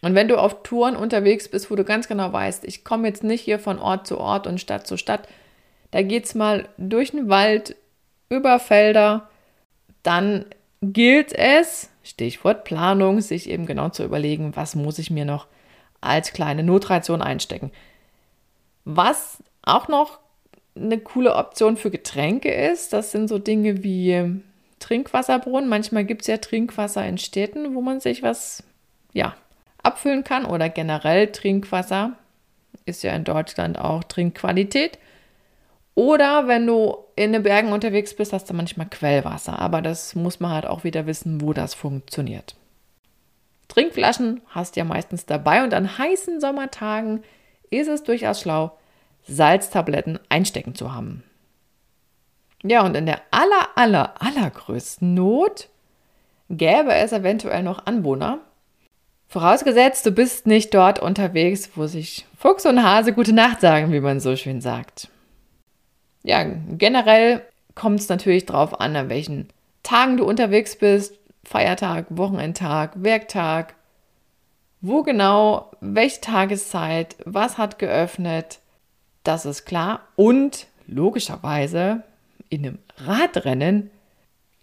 Und 0.01 0.15
wenn 0.15 0.27
du 0.27 0.37
auf 0.37 0.63
Touren 0.63 0.95
unterwegs 0.95 1.47
bist, 1.47 1.69
wo 1.69 1.75
du 1.75 1.83
ganz 1.83 2.07
genau 2.07 2.33
weißt, 2.33 2.65
ich 2.65 2.83
komme 2.83 3.07
jetzt 3.07 3.23
nicht 3.23 3.41
hier 3.41 3.59
von 3.59 3.79
Ort 3.79 4.07
zu 4.07 4.17
Ort 4.17 4.47
und 4.47 4.59
Stadt 4.59 4.87
zu 4.87 4.97
Stadt, 4.97 5.27
da 5.91 6.01
geht 6.01 6.25
es 6.25 6.35
mal 6.35 6.67
durch 6.77 7.11
den 7.11 7.29
Wald, 7.29 7.75
über 8.29 8.59
Felder, 8.59 9.29
dann 10.03 10.45
gilt 10.81 11.33
es, 11.33 11.89
Stichwort 12.01 12.63
Planung, 12.63 13.21
sich 13.21 13.49
eben 13.49 13.65
genau 13.65 13.89
zu 13.89 14.03
überlegen, 14.03 14.55
was 14.55 14.73
muss 14.73 14.97
ich 14.99 15.11
mir 15.11 15.25
noch 15.25 15.47
als 15.99 16.33
kleine 16.33 16.63
Notration 16.63 17.21
einstecken. 17.21 17.71
Was 18.85 19.43
auch 19.61 19.87
noch 19.87 20.19
eine 20.75 20.97
coole 20.97 21.35
Option 21.35 21.77
für 21.77 21.91
Getränke 21.91 22.51
ist, 22.51 22.93
das 22.93 23.11
sind 23.11 23.27
so 23.27 23.37
Dinge 23.37 23.83
wie 23.83 24.41
Trinkwasserbrunnen. 24.79 25.69
Manchmal 25.69 26.05
gibt 26.05 26.21
es 26.21 26.27
ja 26.27 26.37
Trinkwasser 26.37 27.05
in 27.05 27.17
Städten, 27.17 27.75
wo 27.75 27.81
man 27.81 27.99
sich 27.99 28.23
was 28.23 28.63
ja, 29.13 29.35
abfüllen 29.83 30.23
kann 30.23 30.45
oder 30.45 30.69
generell 30.69 31.31
Trinkwasser. 31.31 32.13
Ist 32.85 33.03
ja 33.03 33.13
in 33.13 33.23
Deutschland 33.23 33.77
auch 33.79 34.03
Trinkqualität. 34.03 34.97
Oder 35.93 36.47
wenn 36.47 36.65
du 36.65 36.97
in 37.15 37.33
den 37.33 37.43
Bergen 37.43 37.73
unterwegs 37.73 38.15
bist, 38.15 38.33
hast 38.33 38.49
du 38.49 38.53
manchmal 38.53 38.87
Quellwasser. 38.87 39.59
Aber 39.59 39.81
das 39.81 40.15
muss 40.15 40.39
man 40.39 40.51
halt 40.51 40.65
auch 40.65 40.83
wieder 40.83 41.05
wissen, 41.05 41.41
wo 41.41 41.53
das 41.53 41.73
funktioniert. 41.73 42.55
Trinkflaschen 43.67 44.41
hast 44.47 44.75
du 44.75 44.81
ja 44.81 44.85
meistens 44.85 45.25
dabei 45.25 45.63
und 45.63 45.73
an 45.73 45.97
heißen 45.97 46.41
Sommertagen 46.41 47.23
ist 47.69 47.87
es 47.87 48.03
durchaus 48.03 48.41
schlau, 48.41 48.77
Salztabletten 49.23 50.19
einstecken 50.29 50.75
zu 50.75 50.93
haben. 50.93 51.23
Ja, 52.63 52.85
und 52.85 52.95
in 52.95 53.05
der 53.05 53.21
aller, 53.31 53.69
aller, 53.75 54.21
allergrößten 54.21 55.13
Not 55.13 55.69
gäbe 56.49 56.93
es 56.93 57.11
eventuell 57.11 57.63
noch 57.63 57.85
Anwohner, 57.85 58.39
Vorausgesetzt, 59.31 60.05
du 60.05 60.11
bist 60.11 60.45
nicht 60.45 60.73
dort 60.73 60.99
unterwegs, 60.99 61.69
wo 61.75 61.87
sich 61.87 62.25
Fuchs 62.37 62.65
und 62.65 62.83
Hase 62.83 63.13
gute 63.13 63.31
Nacht 63.31 63.61
sagen, 63.61 63.93
wie 63.93 64.01
man 64.01 64.19
so 64.19 64.35
schön 64.35 64.59
sagt. 64.59 65.07
Ja, 66.21 66.43
generell 66.43 67.41
kommt 67.73 68.01
es 68.01 68.09
natürlich 68.09 68.45
darauf 68.45 68.81
an, 68.81 68.93
an 68.93 69.07
welchen 69.07 69.47
Tagen 69.83 70.17
du 70.17 70.25
unterwegs 70.25 70.75
bist. 70.75 71.17
Feiertag, 71.45 72.07
Wochenendtag, 72.09 72.91
Werktag. 73.01 73.75
Wo 74.81 75.01
genau, 75.01 75.71
welche 75.79 76.19
Tageszeit, 76.19 77.15
was 77.23 77.57
hat 77.57 77.79
geöffnet, 77.79 78.59
das 79.23 79.45
ist 79.45 79.63
klar. 79.63 80.01
Und 80.17 80.67
logischerweise 80.87 82.03
in 82.49 82.65
einem 82.65 82.79
Radrennen 82.97 83.91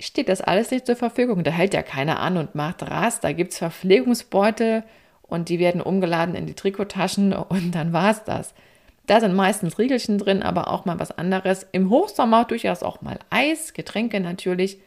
steht 0.00 0.28
das 0.28 0.40
alles 0.40 0.70
nicht 0.70 0.86
zur 0.86 0.96
Verfügung. 0.96 1.44
Da 1.44 1.50
hält 1.50 1.74
ja 1.74 1.82
keiner 1.82 2.20
an 2.20 2.36
und 2.36 2.54
macht 2.54 2.82
Rast. 2.82 3.24
Da 3.24 3.32
gibt 3.32 3.52
es 3.52 3.58
Verpflegungsbeute 3.58 4.84
und 5.22 5.48
die 5.48 5.58
werden 5.58 5.80
umgeladen 5.80 6.34
in 6.34 6.46
die 6.46 6.54
Trikottaschen 6.54 7.32
und 7.32 7.74
dann 7.74 7.92
war 7.92 8.10
es 8.10 8.24
das. 8.24 8.54
Da 9.06 9.20
sind 9.20 9.34
meistens 9.34 9.78
Riegelchen 9.78 10.18
drin, 10.18 10.42
aber 10.42 10.68
auch 10.68 10.84
mal 10.84 11.00
was 11.00 11.16
anderes. 11.16 11.66
Im 11.72 11.88
Hochsommer 11.90 12.44
durchaus 12.44 12.82
auch 12.82 13.00
mal 13.00 13.18
Eis, 13.30 13.72
Getränke 13.72 14.20
natürlich. 14.20 14.78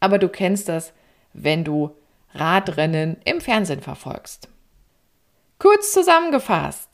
Aber 0.00 0.18
du 0.18 0.28
kennst 0.28 0.68
das, 0.68 0.92
wenn 1.32 1.64
du 1.64 1.94
Radrennen 2.34 3.16
im 3.24 3.40
Fernsehen 3.40 3.80
verfolgst. 3.80 4.48
Kurz 5.58 5.92
zusammengefasst. 5.92 6.88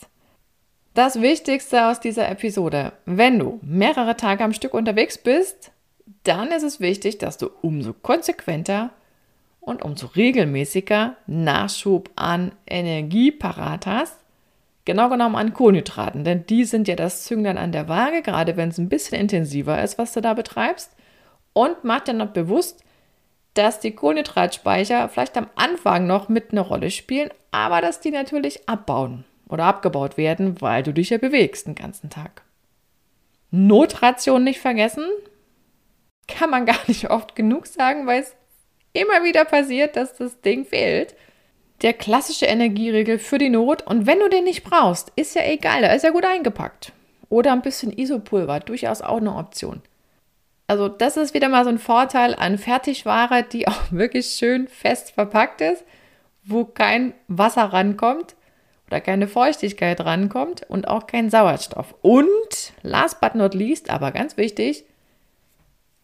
Das 0.94 1.20
Wichtigste 1.20 1.86
aus 1.86 2.00
dieser 2.00 2.28
Episode. 2.28 2.92
Wenn 3.04 3.38
du 3.38 3.58
mehrere 3.62 4.16
Tage 4.16 4.44
am 4.44 4.52
Stück 4.52 4.74
unterwegs 4.74 5.18
bist, 5.18 5.72
dann 6.24 6.48
ist 6.48 6.62
es 6.62 6.80
wichtig, 6.80 7.18
dass 7.18 7.38
du 7.38 7.50
umso 7.62 7.92
konsequenter 7.92 8.90
und 9.60 9.82
umso 9.82 10.06
regelmäßiger 10.06 11.16
Nachschub 11.26 12.10
an 12.16 12.52
Energie 12.66 13.30
parat 13.30 13.86
hast. 13.86 14.18
Genau 14.84 15.08
genommen 15.08 15.36
an 15.36 15.54
Kohlenhydraten, 15.54 16.24
denn 16.24 16.44
die 16.44 16.64
sind 16.64 16.88
ja 16.88 16.94
das 16.94 17.24
Zünglein 17.24 17.56
an 17.56 17.72
der 17.72 17.88
Waage, 17.88 18.20
gerade 18.20 18.58
wenn 18.58 18.68
es 18.68 18.76
ein 18.76 18.90
bisschen 18.90 19.18
intensiver 19.18 19.82
ist, 19.82 19.96
was 19.96 20.12
du 20.12 20.20
da 20.20 20.34
betreibst. 20.34 20.94
Und 21.54 21.84
mach 21.84 22.00
dir 22.00 22.12
noch 22.12 22.30
bewusst, 22.30 22.84
dass 23.54 23.80
die 23.80 23.92
Kohlenhydratspeicher 23.92 25.08
vielleicht 25.08 25.38
am 25.38 25.46
Anfang 25.54 26.06
noch 26.06 26.28
mit 26.28 26.50
eine 26.50 26.60
Rolle 26.60 26.90
spielen, 26.90 27.30
aber 27.50 27.80
dass 27.80 28.00
die 28.00 28.10
natürlich 28.10 28.68
abbauen 28.68 29.24
oder 29.48 29.64
abgebaut 29.64 30.18
werden, 30.18 30.60
weil 30.60 30.82
du 30.82 30.92
dich 30.92 31.10
ja 31.10 31.18
bewegst 31.18 31.66
den 31.66 31.76
ganzen 31.76 32.10
Tag. 32.10 32.42
Notration 33.50 34.42
nicht 34.44 34.60
vergessen, 34.60 35.06
kann 36.26 36.50
man 36.50 36.66
gar 36.66 36.80
nicht 36.86 37.10
oft 37.10 37.34
genug 37.34 37.66
sagen, 37.66 38.06
weil 38.06 38.22
es 38.22 38.34
immer 38.92 39.24
wieder 39.24 39.44
passiert, 39.44 39.96
dass 39.96 40.14
das 40.16 40.40
Ding 40.40 40.64
fehlt. 40.64 41.14
Der 41.82 41.92
klassische 41.92 42.46
Energieriegel 42.46 43.18
für 43.18 43.38
die 43.38 43.50
Not 43.50 43.82
und 43.82 44.06
wenn 44.06 44.20
du 44.20 44.28
den 44.28 44.44
nicht 44.44 44.64
brauchst, 44.64 45.12
ist 45.16 45.34
ja 45.34 45.42
egal, 45.44 45.82
da 45.82 45.92
ist 45.92 46.04
ja 46.04 46.10
gut 46.10 46.24
eingepackt. 46.24 46.92
Oder 47.28 47.52
ein 47.52 47.62
bisschen 47.62 47.92
Isopulver, 47.92 48.60
durchaus 48.60 49.02
auch 49.02 49.18
eine 49.18 49.34
Option. 49.34 49.82
Also 50.66 50.88
das 50.88 51.16
ist 51.16 51.34
wieder 51.34 51.48
mal 51.48 51.64
so 51.64 51.70
ein 51.70 51.78
Vorteil 51.78 52.34
an 52.34 52.58
Fertigware, 52.58 53.42
die 53.42 53.68
auch 53.68 53.90
wirklich 53.90 54.26
schön 54.30 54.68
fest 54.68 55.10
verpackt 55.10 55.60
ist, 55.60 55.84
wo 56.44 56.64
kein 56.64 57.14
Wasser 57.28 57.64
rankommt 57.64 58.36
oder 58.86 59.00
keine 59.00 59.28
Feuchtigkeit 59.28 60.00
rankommt 60.00 60.62
und 60.68 60.88
auch 60.88 61.06
kein 61.06 61.30
Sauerstoff. 61.30 61.94
Und 62.02 62.72
last 62.82 63.20
but 63.20 63.34
not 63.34 63.54
least, 63.54 63.90
aber 63.90 64.12
ganz 64.12 64.36
wichtig, 64.36 64.84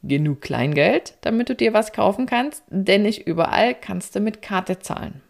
genug 0.02 0.40
Kleingeld, 0.40 1.14
damit 1.20 1.48
du 1.48 1.54
dir 1.54 1.72
was 1.72 1.92
kaufen 1.92 2.26
kannst, 2.26 2.62
denn 2.68 3.02
nicht 3.02 3.26
überall 3.26 3.74
kannst 3.74 4.14
du 4.14 4.20
mit 4.20 4.42
Karte 4.42 4.78
zahlen. 4.78 5.20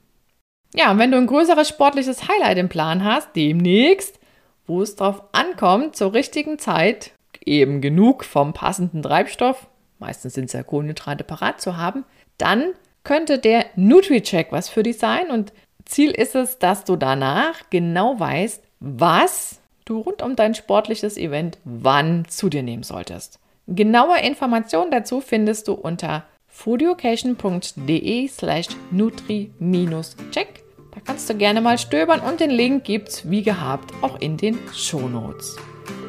Ja, 0.74 0.92
und 0.92 0.98
wenn 0.98 1.10
du 1.10 1.18
ein 1.18 1.26
größeres 1.26 1.68
sportliches 1.68 2.28
Highlight 2.28 2.58
im 2.58 2.68
Plan 2.68 3.04
hast, 3.04 3.34
demnächst, 3.34 4.20
wo 4.66 4.82
es 4.82 4.94
drauf 4.94 5.22
ankommt, 5.32 5.96
zur 5.96 6.14
richtigen 6.14 6.58
Zeit 6.58 7.12
eben 7.44 7.80
genug 7.80 8.24
vom 8.24 8.52
passenden 8.52 9.02
Treibstoff, 9.02 9.66
meistens 9.98 10.34
sind 10.34 10.44
es 10.44 10.52
ja 10.52 10.62
Kohlenhydrate 10.62 11.24
parat 11.24 11.60
zu 11.60 11.76
haben, 11.76 12.04
dann 12.38 12.72
könnte 13.02 13.38
der 13.38 13.66
Nutri-Check 13.76 14.52
was 14.52 14.68
für 14.68 14.82
dich 14.82 14.98
sein 14.98 15.30
und 15.30 15.52
Ziel 15.84 16.12
ist 16.12 16.36
es, 16.36 16.58
dass 16.58 16.84
du 16.84 16.94
danach 16.94 17.68
genau 17.70 18.20
weißt, 18.20 18.62
was 18.78 19.60
du 19.84 19.98
rund 19.98 20.22
um 20.22 20.36
dein 20.36 20.54
sportliches 20.54 21.16
Event 21.16 21.58
wann 21.64 22.26
zu 22.28 22.48
dir 22.48 22.62
nehmen 22.62 22.84
solltest. 22.84 23.39
Genaue 23.72 24.18
Informationen 24.18 24.90
dazu 24.90 25.20
findest 25.20 25.68
du 25.68 25.74
unter 25.74 26.24
foodeducation.de 26.48 28.26
slash 28.26 28.66
nutri-check. 28.90 30.64
Da 30.92 31.00
kannst 31.04 31.30
du 31.30 31.34
gerne 31.36 31.60
mal 31.60 31.78
stöbern 31.78 32.18
und 32.18 32.40
den 32.40 32.50
Link 32.50 32.82
gibt's 32.82 33.30
wie 33.30 33.44
gehabt 33.44 33.94
auch 34.02 34.20
in 34.20 34.36
den 34.36 34.58
Shownotes. 34.74 35.56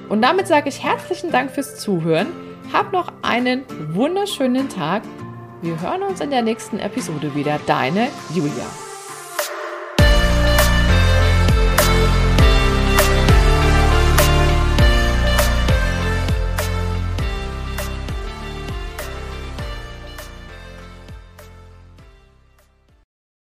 Und 0.10 0.24
damit 0.24 0.48
sage 0.48 0.70
ich 0.70 0.84
herzlichen 0.84 1.32
Dank 1.32 1.52
fürs 1.52 1.80
Zuhören. 1.80 2.28
Hab 2.74 2.92
noch 2.94 3.14
einen 3.22 3.64
wunderschönen 3.94 4.68
Tag. 4.68 5.04
Wir 5.62 5.80
hören 5.80 6.02
uns 6.02 6.20
in 6.20 6.32
der 6.32 6.42
nächsten 6.42 6.80
Episode 6.80 7.36
wieder. 7.36 7.60
Deine 7.68 8.08
Julia. 8.34 8.91